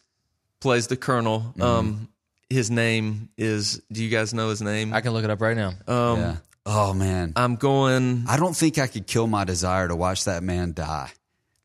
[0.60, 1.54] plays the colonel.
[1.60, 2.10] Um,
[2.50, 3.82] his name is.
[3.91, 4.93] Do you guys know his name?
[4.93, 5.74] I can look it up right now.
[5.88, 6.36] um, yeah.
[6.68, 8.26] Oh man, I'm going.
[8.28, 11.12] I don't think I could kill my desire to watch that man die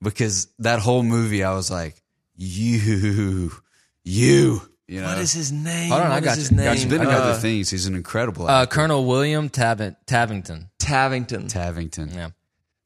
[0.02, 2.02] because that whole movie, I was like,
[2.36, 3.52] you,
[4.04, 4.62] you.
[4.88, 5.90] You know, What is his name?
[5.90, 6.56] Hold on, I got is his you.
[6.56, 6.64] name?
[6.66, 6.90] Got he's you.
[6.90, 7.70] been in Uh, other things.
[7.70, 8.74] He's an incredible uh, actor.
[8.74, 10.68] Colonel William Tavin- Tavington.
[10.80, 11.44] Tavington.
[11.48, 12.12] Tavington.
[12.12, 12.30] Yeah.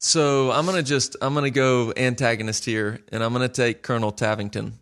[0.01, 4.73] So I'm gonna just I'm gonna go antagonist here, and I'm gonna take Colonel Tavington.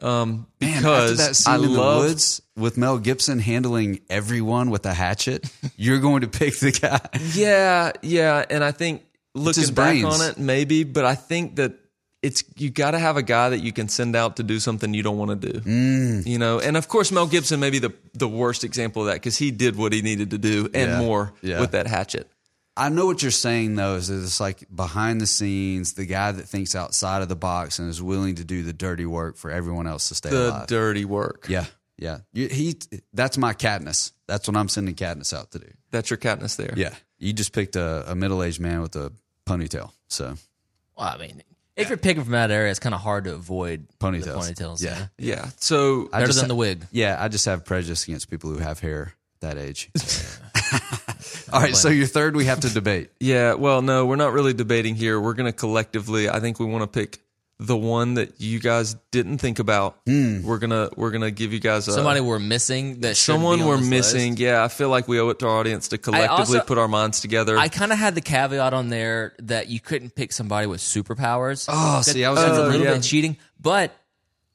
[0.00, 4.00] Um, Man, because after that scene I in love the woods with Mel Gibson handling
[4.08, 7.00] everyone with a hatchet, you're going to pick the guy.
[7.34, 9.02] Yeah, yeah, and I think
[9.34, 10.04] looking his back brains.
[10.20, 11.74] on it, maybe, but I think that
[12.22, 14.94] it's you got to have a guy that you can send out to do something
[14.94, 15.60] you don't want to do.
[15.60, 16.26] Mm.
[16.26, 19.14] You know, and of course Mel Gibson may be the the worst example of that
[19.14, 21.60] because he did what he needed to do and Yeah, more yeah.
[21.60, 22.28] with that hatchet.
[22.76, 26.30] I know what you're saying though, is that it's like behind the scenes, the guy
[26.32, 29.50] that thinks outside of the box and is willing to do the dirty work for
[29.50, 30.66] everyone else to stay The alive.
[30.68, 31.46] dirty work.
[31.50, 31.66] yeah,
[31.98, 32.18] yeah.
[32.32, 32.76] He,
[33.12, 34.12] that's my Katniss.
[34.28, 35.66] That's what I'm sending Katniss out to do.
[35.90, 36.72] That's your Katniss there.
[36.76, 39.12] Yeah, you just picked a, a middle aged man with a
[39.46, 39.90] ponytail.
[40.08, 40.36] So
[40.96, 41.42] Well, I mean,
[41.76, 44.52] if you're picking from that area, it's kind of hard to avoid the Ponytails.
[44.52, 44.82] ponytails.
[44.84, 45.06] Yeah.
[45.18, 45.48] Yeah.
[45.58, 46.86] So I Better just than the wig.
[46.92, 49.90] Yeah, I just have prejudice against people who have hair that age.
[51.52, 53.10] All right, so your third we have to debate.
[53.20, 55.20] Yeah, well, no, we're not really debating here.
[55.20, 56.28] We're going to collectively.
[56.28, 57.20] I think we want to pick
[57.58, 59.96] the one that you guys didn't think about.
[60.06, 63.68] We're gonna we're gonna give you guys a, Somebody we're missing that someone be on
[63.68, 64.30] we're this missing.
[64.32, 64.40] list.
[64.40, 66.88] Yeah, I feel like we owe it to our audience to collectively also- put our
[66.88, 67.56] minds together.
[67.56, 71.66] I kind of had the caveat on there that you couldn't pick somebody with superpowers.
[71.68, 72.94] Oh, That- see, I was that's a little yeah.
[72.94, 73.92] bit cheating, but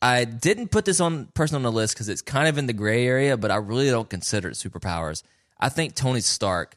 [0.02, 2.74] I didn't put this on person on the list because it's kind of in the
[2.74, 3.38] gray area.
[3.38, 5.24] But I really don't consider it superpowers.
[5.60, 6.76] I think Tony Stark,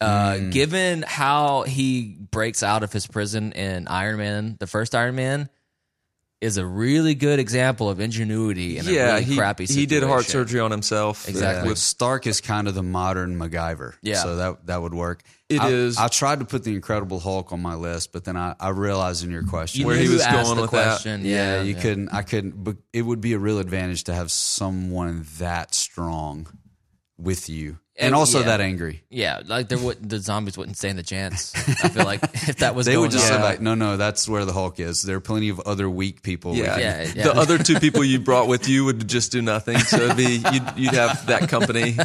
[0.00, 0.50] uh, Hmm.
[0.50, 5.48] given how he breaks out of his prison in Iron Man, the first Iron Man,
[6.44, 9.66] is a really good example of ingenuity in a really he crappy.
[9.66, 11.28] he did heart surgery on himself.
[11.28, 11.70] Exactly.
[11.70, 13.94] With- Stark is kind of the modern MacGyver.
[14.02, 14.22] Yeah.
[14.22, 15.22] So that that would work.
[15.48, 15.98] It I, is.
[15.98, 19.24] I tried to put the Incredible Hulk on my list, but then I, I realized
[19.24, 20.84] in your question You Where he was asked going the with that.
[20.84, 21.24] question.
[21.24, 21.82] yeah, Yeah, you yeah.
[21.82, 26.46] couldn't I couldn't but it would be a real advantage to have someone that strong
[27.18, 27.78] with you.
[27.96, 28.46] And, And- also yeah.
[28.46, 29.04] that angry.
[29.08, 31.52] Yeah, like there would the zombies wouldn't stand the chance.
[31.54, 33.38] I feel like if that was They going would just on.
[33.38, 35.02] say like, no, no, that's where the Hulk is.
[35.02, 36.56] There are plenty of other weak people.
[36.56, 36.76] yeah.
[36.76, 37.22] Yeah, yeah.
[37.22, 39.78] The other two people you brought with you would just do nothing.
[39.78, 41.96] So it'd be you'd, you'd have that company,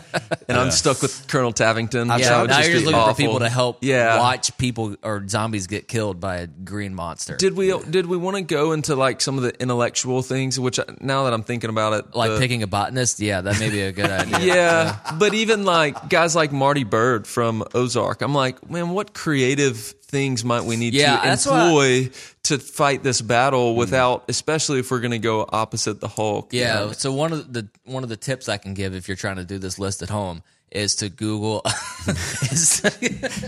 [0.48, 2.12] and I'm stuck with Colonel Tavington.
[2.12, 4.20] I That Yeah, would now just you're just be looking for people to help Yeah.
[4.20, 7.36] watch people or zombies get killed by a green monster.
[7.36, 10.60] Did we did we want to go into like some of the intellectual things?
[10.60, 13.20] Which now that I'm thinking about it, like the- picking a botanist?
[13.20, 14.40] Yeah, that may be a good idea.
[14.40, 15.79] yeah, but even like
[16.10, 20.94] guys like Marty Byrde from Ozark, I'm like, man, what creative things might we need
[20.94, 22.10] Yeah, to that's why- employ
[22.44, 26.54] to fight this battle without, especially if we're going to go opposite the Hulk?
[26.54, 26.74] you Yeah.
[26.76, 26.92] know?
[26.94, 29.46] So one of the one of the tips I can give if you're trying to
[29.46, 31.62] do this list at home is to Google.
[32.08, 32.82] is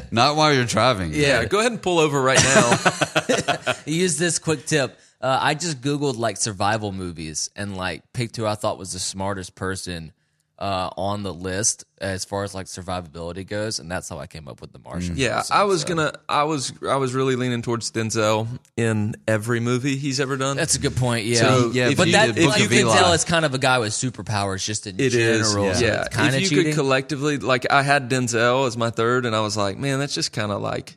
[0.11, 1.13] Not while you're driving.
[1.13, 1.45] yeah.
[1.45, 3.75] Go ahead and pull over right now.
[3.85, 4.97] use this quick tip.
[5.21, 8.99] Uh, I just googled like survival movies and like picked who I thought was the
[8.99, 10.13] smartest person
[10.61, 14.47] uh, on the list as far as like survivability goes, and that's how I came
[14.47, 15.17] up with the Martian.
[15.17, 15.87] yeah, person, I was so.
[15.87, 18.47] gonna, I was, I was really leaning towards Denzel
[18.77, 20.55] in every movie he's ever done.
[20.57, 21.25] That's a good point.
[21.25, 23.79] Yeah, So, yeah, but that if Book you can tell, it's kind of a guy
[23.79, 25.65] with superpowers, just in It is, general.
[25.65, 25.73] yeah.
[25.73, 26.01] so yeah.
[26.05, 26.65] it's kind of if you cheating.
[26.65, 30.13] could collectively, like, I had Denzel as my third, and I was like, man, that's
[30.13, 30.95] just kind of like,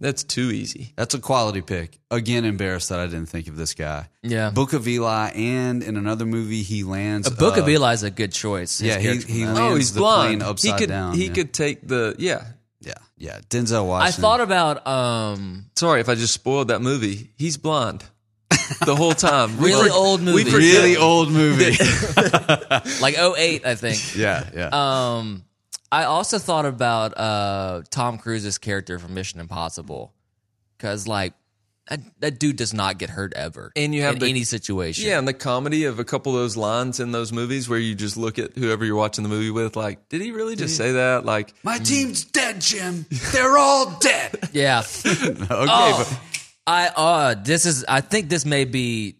[0.00, 0.92] that's too easy.
[0.96, 1.98] That's a quality pick.
[2.10, 4.08] Again, embarrassed that I didn't think of this guy.
[4.22, 4.50] Yeah.
[4.50, 7.28] Book of Eli, and in another movie, he lands.
[7.28, 8.78] a Book of uh, Eli is a good choice.
[8.78, 10.40] His yeah, he- he lands- Oh, he's the blind.
[10.40, 11.32] plane upside he could, down, He yeah.
[11.32, 12.44] could take the, yeah.
[12.80, 13.40] Yeah, yeah.
[13.48, 14.20] Denzel Washington.
[14.24, 17.30] I thought about um Sorry if I just spoiled that movie.
[17.36, 18.04] He's blind
[18.84, 19.56] the whole time.
[19.60, 20.50] Really for- old movie.
[20.50, 21.76] really old movie.
[23.00, 24.14] like 08, I think.
[24.16, 24.68] yeah, yeah.
[24.72, 25.42] Um,
[25.92, 30.12] I also thought about uh, Tom Cruise's character from Mission Impossible
[30.76, 31.32] because, like,
[31.88, 35.06] that, that dude does not get hurt ever, And you have in the- any situation.
[35.06, 37.94] Yeah, and the comedy of a couple of those lines in those movies where you
[37.94, 40.92] just look at whoever you're watching the movie with, like, did he really just say
[40.92, 41.24] that?
[41.24, 43.06] Like, My team's dead, Jim.
[43.32, 44.36] They're all dead.
[44.52, 44.82] yeah.
[45.06, 46.20] okay, Oh,
[46.66, 47.84] I uh, this is.
[47.88, 49.18] I think this may be.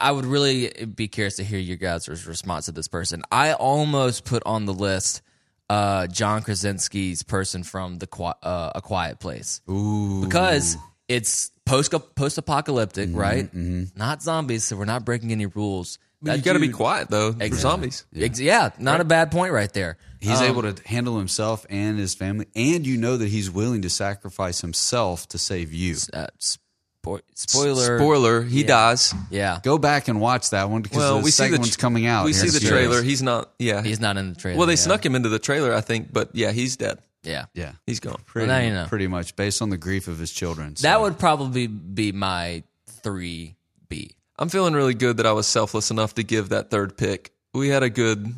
[0.00, 3.22] I would really be curious to hear your guys' response to this person.
[3.30, 5.22] I almost put on the list
[5.70, 9.60] uh, John Krasinski's person from the Qui- uh, A Quiet Place.
[9.70, 10.22] Ooh.
[10.24, 10.76] because
[11.08, 13.96] it's post post apocalyptic, Mm-hmm, right?
[13.96, 15.98] Not zombies, so we're not breaking any rules.
[16.22, 18.04] you That got to be quiet though for zombies.
[18.14, 19.96] Ex- Yeah, not a bad point right there.
[20.20, 23.82] He's Um, able to handle himself and his family, and you know that he's willing
[23.82, 25.96] to sacrifice himself to save you.
[26.12, 26.58] Uh, s-
[27.04, 27.98] Spo- spoiler.
[27.98, 29.14] Spoiler: He dies.
[29.30, 31.76] Yeah, Go back and watch that one because Well, the we see second the one's
[31.76, 32.24] coming out.
[32.24, 32.96] We see the a trailer.
[33.00, 33.04] days.
[33.10, 33.50] He's not.
[33.58, 33.82] Yeah.
[33.82, 34.58] he's not in the trailer.
[34.58, 34.76] well, they yeah.
[34.76, 36.98] snuck him into the trailer, I think, but yeah, he's dead.
[37.24, 38.20] Yeah, Yeah, He's gone.
[38.26, 38.86] pretty, now you know.
[38.88, 40.74] pretty much based on the grief of his children.
[40.74, 43.54] so- that would probably be my three
[43.88, 44.16] B.
[44.38, 47.32] I'm feeling really good that I was selfless enough to give that third pick.
[47.54, 48.34] We had a good.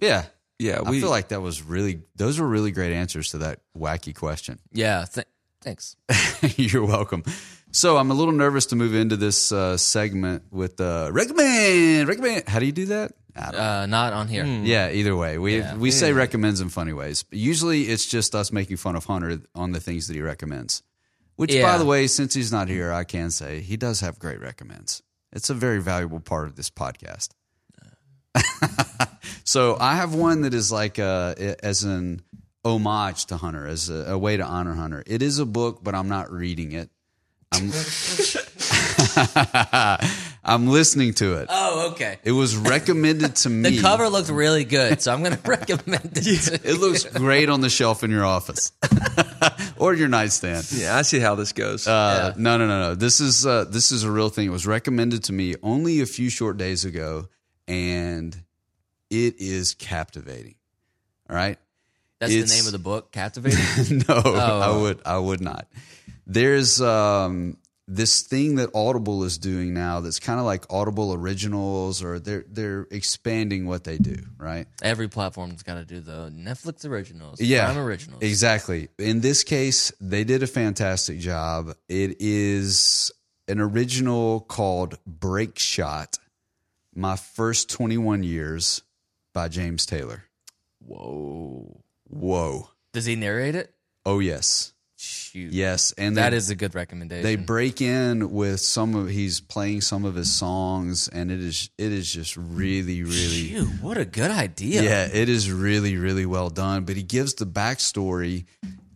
[0.00, 0.26] yeah.
[0.60, 3.60] Yeah, I we feel like that was really those were really great answers to that
[3.76, 4.58] wacky question.
[4.72, 5.26] Yeah, th-
[5.60, 5.94] thanks.
[6.56, 7.22] You're welcome.
[7.78, 12.48] So I'm a little nervous to move into this uh, segment with uh, recommend recommend.
[12.48, 13.12] How do you do that?
[13.36, 14.44] Don't Uh, not on here.
[14.44, 15.38] Yeah, either way.
[15.38, 15.76] We Yeah.
[15.76, 17.22] we say recommends in funny ways.
[17.22, 20.82] But usually it's just us making fun of Hunter on the things that he recommends.
[21.36, 24.40] Which by the way, since he's not here, I can say he does have great
[24.40, 25.00] recommends.
[25.32, 27.28] It's a very valuable part of this podcast.
[29.44, 32.22] so I have one that is like uh, as an
[32.64, 35.04] homage to Hunter, as a, a way to honor Hunter.
[35.06, 36.90] It is a book, but I'm not reading it.
[37.52, 37.70] I'm
[40.44, 41.46] I'm listening to it.
[41.50, 42.18] Oh, okay.
[42.24, 43.70] It was recommended to me.
[43.70, 46.64] The cover looked really good, so I'm going to recommend it.
[46.64, 48.72] It looks great on the shelf in your office
[49.76, 50.66] or your nightstand.
[50.72, 51.86] Yeah, I see how this goes.
[51.86, 52.94] Uh, No, no, no, no.
[52.94, 54.46] This is uh, this is a real thing.
[54.46, 57.28] It was recommended to me only a few short days ago,
[57.66, 58.34] and
[59.10, 60.54] it is captivating.
[61.28, 61.58] All right.
[62.20, 64.02] That's the name of the book, Captivating.
[64.08, 65.68] no, I would I would not.
[66.28, 67.56] There's um,
[67.88, 72.44] this thing that Audible is doing now that's kind of like Audible originals, or they're
[72.48, 74.16] they're expanding what they do.
[74.36, 74.66] Right.
[74.82, 78.22] Every platform's got to do the Netflix originals, yeah, Prime originals.
[78.22, 78.88] Exactly.
[78.98, 81.74] In this case, they did a fantastic job.
[81.88, 83.10] It is
[83.48, 86.18] an original called Break Shot,
[86.94, 88.82] My First 21 Years
[89.32, 90.24] by James Taylor.
[90.84, 91.82] Whoa.
[92.04, 92.68] Whoa.
[92.92, 93.74] Does he narrate it?
[94.04, 94.72] Oh, yes.
[95.32, 95.52] Shoot.
[95.52, 95.92] Yes.
[95.98, 97.22] And That they, is a good recommendation.
[97.22, 101.70] they break in with some of he's playing some of his songs and it is
[101.76, 104.82] it is just really really Shoot, what a good idea.
[104.82, 106.84] Yeah, it is really, really well done.
[106.84, 108.46] But he gives the backstory,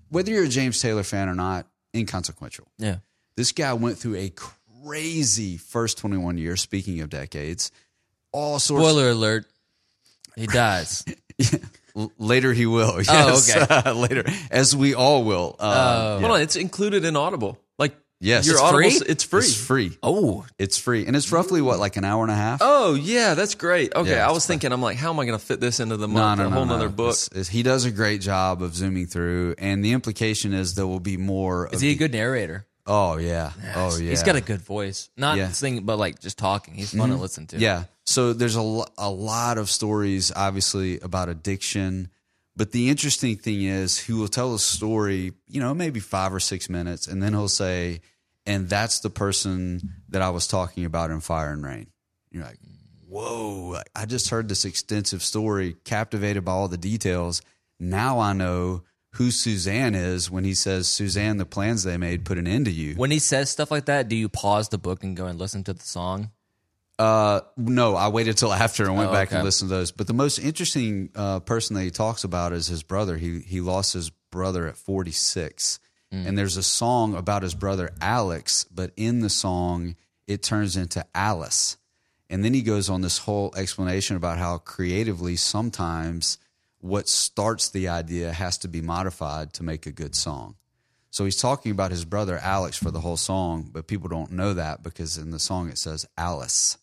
[0.09, 2.66] whether you're a James Taylor fan or not, inconsequential.
[2.78, 2.97] Yeah.
[3.37, 4.30] This guy went through a
[4.85, 7.70] crazy first 21 years, speaking of decades.
[8.33, 9.47] All sorts Spoiler alert.
[10.37, 11.05] He dies.
[11.97, 13.01] L- later he will.
[13.03, 13.55] Yes.
[13.57, 13.93] okay.
[13.93, 14.24] later.
[14.51, 15.57] As we all will.
[15.59, 17.59] Uh, Hold on, it's included in Audible.
[17.78, 18.47] Like Yes.
[18.47, 19.01] your It's Audible, free?
[19.09, 19.40] it's free.
[19.40, 19.99] It's free.
[20.03, 21.07] oh, It's free.
[21.07, 22.61] And it's roughly what, like an hour and a half?
[22.62, 23.95] Oh yeah, that's great.
[23.95, 25.80] Okay, Yeah, I it's was thinking, I'm like, how am I going to fit this
[25.80, 26.38] into the No, month?
[26.38, 26.74] no, a no, whole no.
[26.76, 27.11] nother book.
[27.11, 30.86] It's- it's- he does a great job of zooming through, and the implication is there
[30.86, 31.66] will be more.
[31.68, 32.64] is of he a good narrator?
[32.87, 34.11] Oh yeah, oh yeah.
[34.11, 35.09] He's got a good voice.
[35.16, 35.51] Not Yeah.
[35.51, 36.74] singing, but like just talking.
[36.74, 37.22] He's fun to mm-hmm.
[37.22, 37.59] listen to.
[37.59, 37.85] Yeah.
[38.05, 42.09] So there's a, lo- a lot of stories, obviously, about addiction.
[42.57, 46.41] But the interesting thing is, he will tell a story, you know, maybe five or
[46.41, 48.01] six minutes, and then he'll say,
[48.45, 51.87] and that's the person that I was talking about in Fire and Rain.
[52.30, 52.59] You're like,
[53.09, 57.43] whoa, I just heard this extensive story, captivated by all the details.
[57.78, 58.83] Now I know
[59.17, 62.71] who Suzanne is when he says, Suzanne, the plans they made put an end to
[62.73, 62.95] you.
[62.95, 65.65] When he says stuff like that, do you pause the book and go and listen
[65.65, 66.31] to the song?
[66.99, 69.37] Uh, no, I waited till after and went Oh, back okay.
[69.37, 69.91] and listened to those.
[69.93, 73.17] But the most interesting uh, person that he talks about is his brother.
[73.17, 75.81] He he lost his brother at 46,
[76.13, 76.27] Hmm.
[76.27, 78.67] and there's a song about his brother Alex.
[78.73, 79.97] But in the song,
[80.27, 81.77] it turns into Alice,
[82.31, 86.39] and then he goes on this whole explanation about how creatively sometimes
[86.83, 90.57] what starts the idea has to be modified to make a good song.
[91.11, 94.53] So he's talking about his brother Alex for the whole song, but people don't know
[94.55, 96.76] that because in the song it says Alice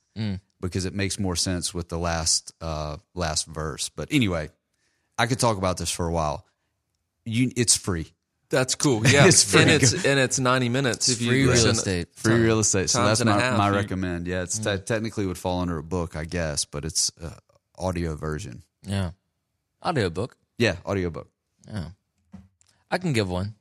[0.61, 3.87] because it makes more sense with the last uh, last verse.
[3.89, 4.49] But anyway,
[5.17, 6.45] I could talk about this for a while.
[7.25, 8.07] You, it's free,
[8.49, 9.05] That's cool.
[9.07, 9.61] Yeah, It's free.
[9.61, 11.71] and it's and it's 90 minutes if you Free real listen.
[11.71, 12.07] estate.
[12.15, 12.89] free real estate.
[12.89, 14.27] So times that's and my, my recommend.
[14.27, 17.31] Yeah, it's te- technically would fall under a book, I guess, but it's uh,
[17.77, 18.63] audio version.
[18.85, 19.11] Yeah.
[19.85, 20.35] Audiobook.
[20.57, 21.29] Yeah, audio book.
[21.67, 21.89] Yeah.
[22.91, 23.55] I can give one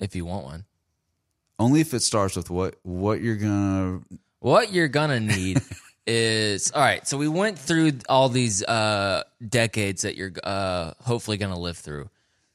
[0.00, 0.64] if you want one.
[1.58, 4.00] Only if it starts with what what you're gonna.
[4.40, 5.60] What you're gonna need
[6.06, 7.06] is all right.
[7.08, 12.10] So we went through all these uh, decades that you're uh, hopefully gonna live through.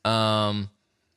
[0.06, 0.70] Um,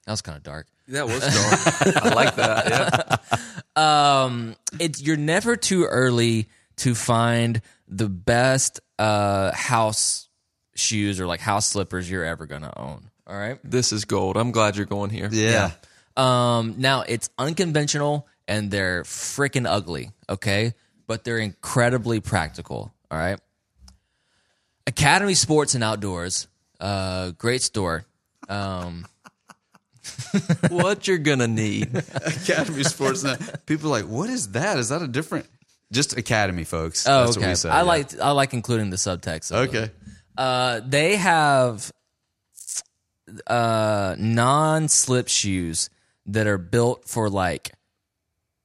[0.07, 0.67] that was kind of dark.
[0.89, 2.05] That was dark.
[2.05, 2.69] I like that.
[2.69, 3.17] Yeah.
[3.77, 10.29] Um, it's you're never too early to find the best uh, house
[10.75, 13.11] shoes or like house slippers you're ever gonna own.
[13.27, 13.59] All right.
[13.65, 14.37] This is gold.
[14.37, 15.29] I'm glad you're going here.
[15.33, 15.73] Yeah.
[16.17, 20.75] Um, now it's unconventional and they're freaking ugly, okay?
[21.07, 23.41] But they're incredibly practical, all right?
[24.87, 26.47] Academy Sports and Outdoors,
[26.81, 28.05] uh, great store.
[28.49, 29.07] Um,
[30.69, 31.95] what you're gonna need.
[31.97, 33.65] Academy Sportsnet.
[33.65, 34.79] People are like, what is that?
[34.79, 35.47] Is that a different?
[35.91, 37.07] Just Academy, folks.
[37.09, 37.47] Oh, That's okay.
[37.47, 37.71] what we say.
[37.71, 37.83] I yeah.
[37.83, 39.53] like I like including the subtext.
[39.53, 39.69] of.
[39.69, 39.91] Okay.
[40.37, 41.91] Uh, they have
[43.47, 45.91] uh non-slip shoes
[46.27, 47.73] that are built for like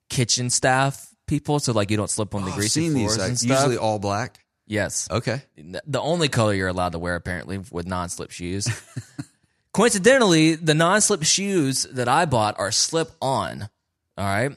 [0.10, 3.22] kitchen staff people, so like you don't slip on the Oh, greasy seen floors these.
[3.24, 3.50] and Like, stuff.
[3.60, 4.40] usually all black.
[4.68, 5.42] yes, Okay.
[5.58, 8.68] the only color you're allowed to wear apparently with non-slip shoes.
[9.72, 13.70] Coincidentally, the non-slip shoes that I bought are slip-on.
[14.18, 14.52] All right,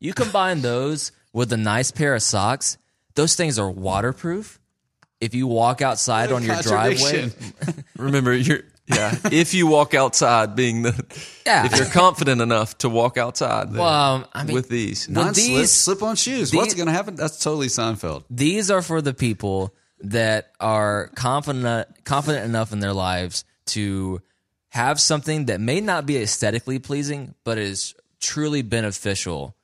[0.00, 2.76] you combine those with a nice pair of socks.
[3.14, 4.58] Those things are waterproof.
[5.22, 7.84] If you walk outside on your driveway, Contradiction.
[7.96, 9.16] Remember, you're yeah.
[9.30, 10.92] If you walk outside, being the
[11.46, 11.64] Yeah.
[11.66, 15.26] if you're confident enough to walk outside, then well, um, I mean, with these, Well,
[15.26, 16.52] Non-slip, these- slip-on shoes.
[16.52, 17.14] What's going to happen?
[17.14, 18.24] That's totally Seinfeld.
[18.28, 24.20] these are for the people that are confident confident enough in their lives to
[24.70, 29.54] have something that may not be aesthetically pleasing but is truly beneficial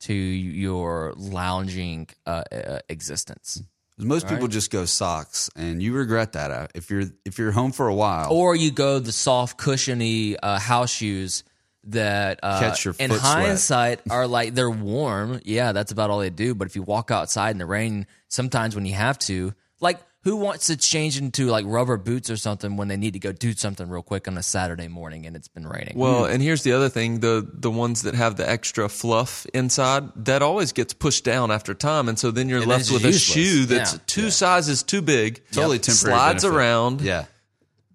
[0.00, 3.62] to your lounging uh, uh, existence
[4.00, 7.72] Most people just go socks, and you regret that uh, if you're if you're home
[7.72, 8.32] for a while.
[8.32, 11.44] or you go the soft cushiony uh, house shoes
[11.84, 13.32] that uh, Catch your in foot sweat.
[13.32, 17.10] hindsight are like they're warm yeah that's about all they do but if you walk
[17.10, 21.46] outside in the rain sometimes when you have to like who wants to change into
[21.46, 24.36] like rubber boots or something when they need to go do something real quick on
[24.36, 27.70] a saturday morning and it's been raining Well, and here's the other thing: the the
[27.70, 32.18] ones that have the extra fluff inside, that always gets pushed down after time, and
[32.18, 33.98] so then you're then left it's with a shoe that's Yeah.
[34.06, 35.82] two sizes too big, totally Yep.
[35.84, 36.16] temporary.
[36.18, 36.58] slides benefit.
[36.58, 37.00] around.
[37.00, 37.24] Yeah.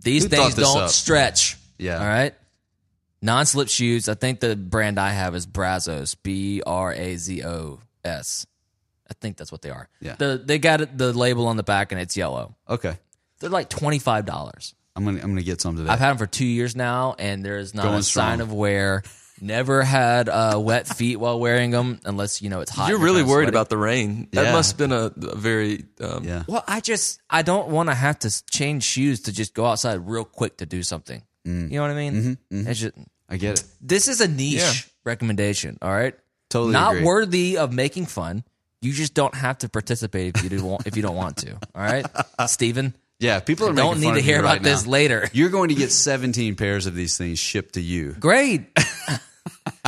[0.01, 0.89] these who things don't up?
[0.89, 1.99] stretch Yeah.
[1.99, 2.33] all right
[3.21, 6.13] non-slip shoes i think the brand i have is brazos
[7.25, 8.45] b-r-a-z-o-s
[9.09, 10.15] i think that's what they are Yeah.
[10.17, 12.97] the, they got it, the label on the back and it's yellow Okay.
[13.39, 15.89] they're like $25 I'm gonna I'm gonna get some today.
[15.89, 19.03] I've had them for two years now, and there's not Going a sign of wear.
[19.41, 22.87] Never had uh, wet feet while wearing them, unless you know it's hot.
[22.87, 23.55] You're and really kinda worried sweaty.
[23.57, 24.29] about the rain.
[24.31, 24.51] That Yeah.
[24.53, 26.43] must have been a, a very um, yeah.
[26.47, 30.07] Well, I just I don't want to have to change shoes to just go outside
[30.07, 31.21] real quick to do something.
[31.45, 31.71] Mm.
[31.71, 32.37] You know what I mean?
[32.49, 32.95] Mm-hmm, It's just
[33.27, 33.65] I get it.
[33.81, 34.73] this is a niche Yeah.
[35.03, 35.77] recommendation.
[35.81, 36.15] All right,
[36.49, 37.05] Totally not agree.
[37.05, 38.45] worthy of making fun.
[38.81, 41.53] You just don't have to participate if you do want if you don't want to.
[41.53, 42.05] All right,
[42.47, 42.93] Stephen.
[43.19, 43.39] Yeah.
[43.39, 44.91] People are Don't need fun to hear about right this now.
[44.91, 45.29] later.
[45.33, 48.11] You're going to get 17 pairs of these things shipped to you.
[48.11, 48.65] Great.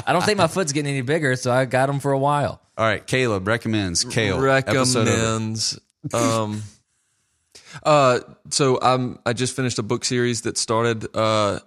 [0.06, 2.62] I don't think my foot's getting any bigger, so I got them for a while.
[2.78, 3.06] All right.
[3.06, 4.40] Caleb recommends kale.
[4.40, 5.78] Recommends.
[6.14, 6.64] Um,
[7.84, 8.20] uh,
[8.50, 11.08] so I'm I just finished a book series that started.
[11.16, 11.60] Uh,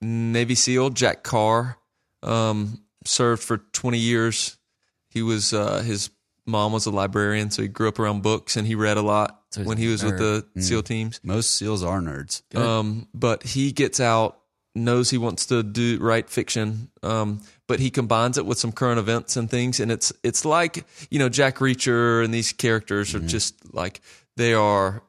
[0.00, 1.78] Navy SEAL Jack Carr
[2.22, 4.56] um, served for 20 years.
[5.08, 6.10] He was uh, his
[6.46, 9.42] mom was a librarian, so he grew up around books and he read a lot
[9.50, 10.44] So when he was with nerd.
[10.54, 11.20] the SEAL teams.
[11.22, 12.42] Most seals are nerds.
[12.56, 14.38] Um, but he gets out,
[14.74, 18.98] knows he wants to do write fiction, um, but he combines it with some current
[18.98, 23.20] events and things, and it's it's like you know Jack Reacher and these characters are
[23.20, 24.00] just like
[24.36, 25.02] they are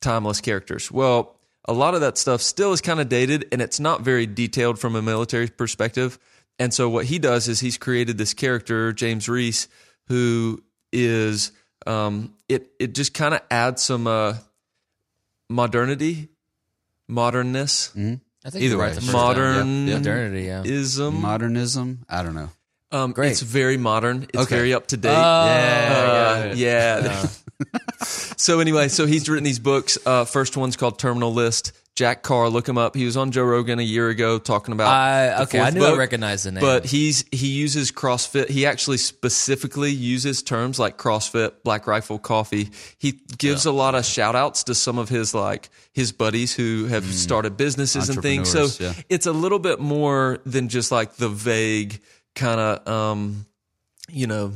[0.00, 0.90] timeless characters.
[0.90, 1.36] Well,
[1.66, 4.78] a lot of that stuff still is kind of dated, and it's not very detailed
[4.78, 6.18] from a military perspective.
[6.58, 9.68] And so what he does is he's created this character, James Reece,
[10.08, 10.62] who
[10.92, 11.52] is
[11.86, 14.34] um, it it just kind of adds some uh,
[15.48, 16.28] modernity,
[17.08, 17.98] modernness, I
[18.50, 18.94] think Either you're right way.
[18.94, 19.90] the first modern time.
[19.90, 20.42] modernity.
[20.44, 20.62] Yeah.
[20.64, 21.20] ism.
[21.20, 22.04] Modernism.
[22.08, 22.50] I don't know.
[22.92, 23.32] Um, Great.
[23.32, 24.24] It's very modern.
[24.24, 24.56] It's Okay.
[24.56, 25.12] very up to date.
[25.12, 26.48] yeah.
[26.50, 27.26] Uh, yeah.
[28.02, 29.98] so anyway, so he's written these books.
[30.04, 31.72] Uh, first one's called Terminal List.
[32.00, 32.96] Jack Carr, look him up.
[32.96, 35.42] He was on Joe Rogan a year ago talking about.
[35.42, 35.60] Okay.
[35.60, 38.48] I knew I recognized the name, But he's he uses CrossFit.
[38.48, 42.70] He actually specifically uses terms like CrossFit, Black Rifle Coffee.
[42.96, 46.86] He gives a lot of shout outs to some of his like his buddies who
[46.86, 48.50] have started businesses and things.
[48.50, 48.94] So yeah.
[49.10, 52.00] it's a little bit more than just like the vague
[52.34, 53.44] kind of um
[54.08, 54.54] you know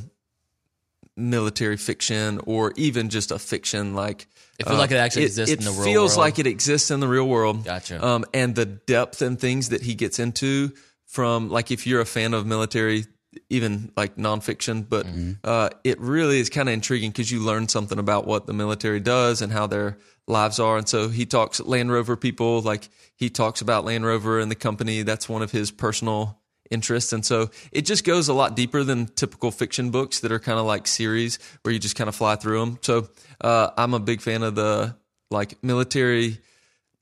[1.16, 4.26] military fiction or even just a fiction like
[4.58, 6.26] It feels like it actually exists it in the real feels world.
[6.26, 8.04] like it exists in the real world Gotcha.
[8.04, 10.72] um, and the depth and things that he gets into
[11.06, 13.06] from like if you're a fan of military
[13.48, 15.32] even like nonfiction but Mm-hmm.
[15.44, 19.00] uh, it really is kind of intriguing because you learn something about what the military
[19.00, 23.28] does and how their lives are and so he talks land rover people like he
[23.30, 27.50] talks about land rover and the company that's one of his personal interests and so
[27.72, 30.86] it just goes a lot deeper than typical fiction books that are kind of like
[30.86, 33.08] series where you just kind of fly through them so
[33.42, 34.94] uh, i'm a big fan of the
[35.30, 36.38] like military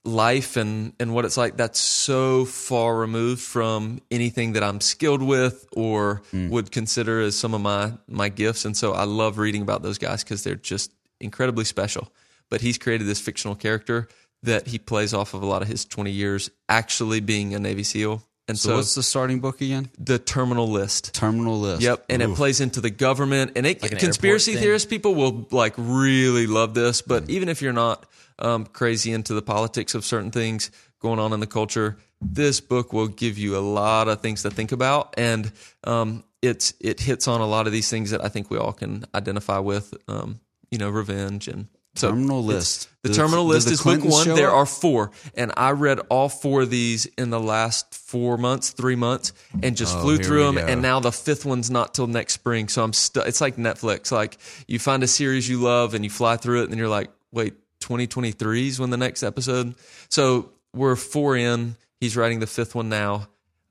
[0.05, 1.56] life and and what it's like.
[1.56, 7.55] That's so far removed from anything that I'm skilled with or would consider as some
[7.55, 8.64] of my my gifts.
[8.64, 12.12] And so I love reading about those guys cuz they're just incredibly special.
[12.51, 14.09] But he's created this fictional character
[14.43, 17.84] that he plays off of a lot of his 20 years actually being a Navy
[17.84, 19.90] SEAL And So, so, what's the starting book again?
[19.98, 21.14] the terminal list.
[21.14, 21.82] Terminal list.
[21.82, 24.64] Yep, and it plays into the government, and it Like an conspiracy airport thing?
[24.66, 27.02] theorist people will like really love this.
[27.02, 27.09] Mm.
[27.09, 28.05] But even if you're not
[28.39, 32.93] um, crazy into the politics of certain things going on in the culture, this book
[32.93, 35.52] will give you a lot of things to think about, and
[35.85, 38.73] um, it's it hits on a lot of these things that I think we all
[38.73, 39.94] can identify with.
[40.09, 40.40] Um,
[40.70, 42.89] you know, revenge and so Terminal list.
[43.02, 44.28] The Did terminal list the is book one.
[44.28, 44.55] There up?
[44.55, 48.94] are four, and I read all four of these in the last four months, three
[48.94, 50.55] months, and just flew Oh, here through them.
[50.55, 50.60] go.
[50.66, 54.12] And now the fifth one's not till next spring, so I'm stu- It's like Netflix.
[54.12, 54.39] Like
[54.69, 57.10] you find a series you love and you fly through it, and then you're like,
[57.32, 59.74] wait, 2023 is when the next episode.
[60.09, 61.74] So we're four in.
[62.01, 63.27] He's writing the fifth one now.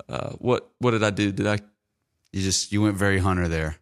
[0.10, 1.32] Uh, what what did I do?
[1.32, 1.60] Did I?
[2.34, 3.78] You just you went very hunter there.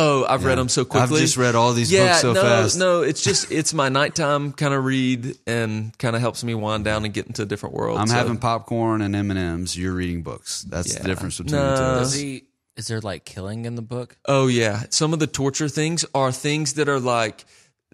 [0.00, 1.16] Oh, I've read them so quickly.
[1.16, 2.78] I've just read all these yeah, books so no, fast.
[2.78, 6.84] no, it's just it's my nighttime kind of read and kind of helps me wind
[6.84, 7.98] down and get into a different world.
[7.98, 9.76] I'm So- having popcorn and M and M's.
[9.76, 10.62] You're reading books.
[10.68, 11.00] That's Yeah.
[11.02, 11.70] the difference between No.
[11.70, 12.14] the two of Is us.
[12.14, 12.44] he?
[12.76, 14.16] Is there like killing in the book?
[14.26, 17.44] Oh yeah, some of the torture things are things that are like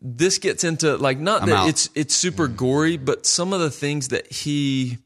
[0.02, 1.68] this gets into like not I'm that out.
[1.70, 4.98] it's it's super gory, but some of the things that he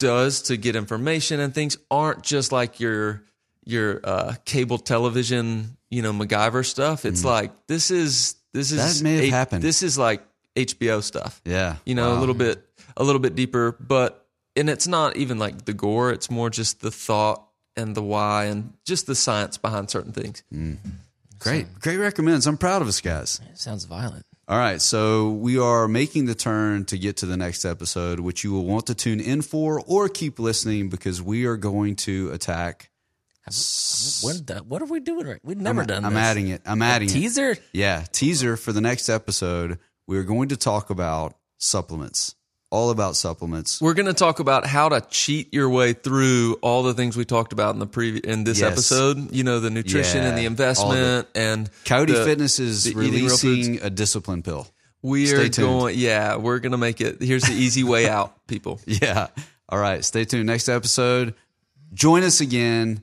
[0.00, 3.22] does to get information and things aren't just like your
[3.64, 7.04] your uh, cable television, you know, MacGyver stuff.
[7.04, 8.98] It's like this is this is Mm.
[8.98, 9.62] That may have H- happened.
[9.62, 10.22] This is like
[10.56, 11.40] HBO stuff.
[11.44, 12.18] Yeah, you know, Wow.
[12.18, 12.62] a little bit
[12.96, 14.26] a little bit deeper, but
[14.56, 16.12] and it's not even like the gore.
[16.12, 17.42] It's more just the thought
[17.76, 20.42] and the why and just the science behind certain things.
[21.40, 22.46] Great, great recommends.
[22.46, 23.40] I'm proud of us, guys.
[23.50, 24.24] It sounds violent.
[24.46, 28.44] All right, so we are making the turn to get to the next episode, which
[28.44, 32.30] you will want to tune in for or keep listening because we are going to
[32.30, 32.90] attack.
[34.22, 35.40] When, the- what are we doing right?
[35.42, 36.04] We've never I'm, done.
[36.04, 36.22] I'm this.
[36.22, 36.62] adding it.
[36.64, 37.12] I'm adding it.
[37.12, 37.56] teaser.
[37.72, 39.78] Yeah, teaser for the next episode.
[40.06, 42.34] We're going to talk about supplements.
[42.70, 43.80] All about supplements.
[43.80, 47.24] We're going to talk about how to cheat your way through all the things we
[47.24, 48.72] talked about in the previous in this Yes.
[48.72, 49.30] episode.
[49.30, 50.52] You know, the nutrition Yeah, and the all of
[50.98, 53.44] investment and Coyote the- Fitness is the eating real foods.
[53.44, 54.66] releasing a discipline pill.
[55.02, 55.54] We Stay are tuned.
[55.68, 55.98] going.
[55.98, 57.22] Yeah, we're going to make it.
[57.22, 58.80] Here's the easy way out, people.
[58.86, 59.28] Yeah.
[59.68, 60.04] All right.
[60.04, 60.46] Stay tuned.
[60.46, 61.34] Next episode.
[61.92, 63.02] Join us again.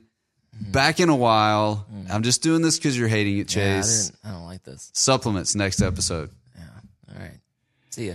[0.62, 0.72] Mm-hmm.
[0.72, 1.86] Back in a while.
[1.92, 2.12] Mm-hmm.
[2.12, 4.06] I'm just doing this because you're hating it, Yeah, I, Chase.
[4.10, 4.90] didn't, I don't like this.
[4.94, 6.30] Supplements next episode.
[6.56, 6.64] Yeah.
[7.14, 7.38] All right.
[7.90, 8.14] See ya.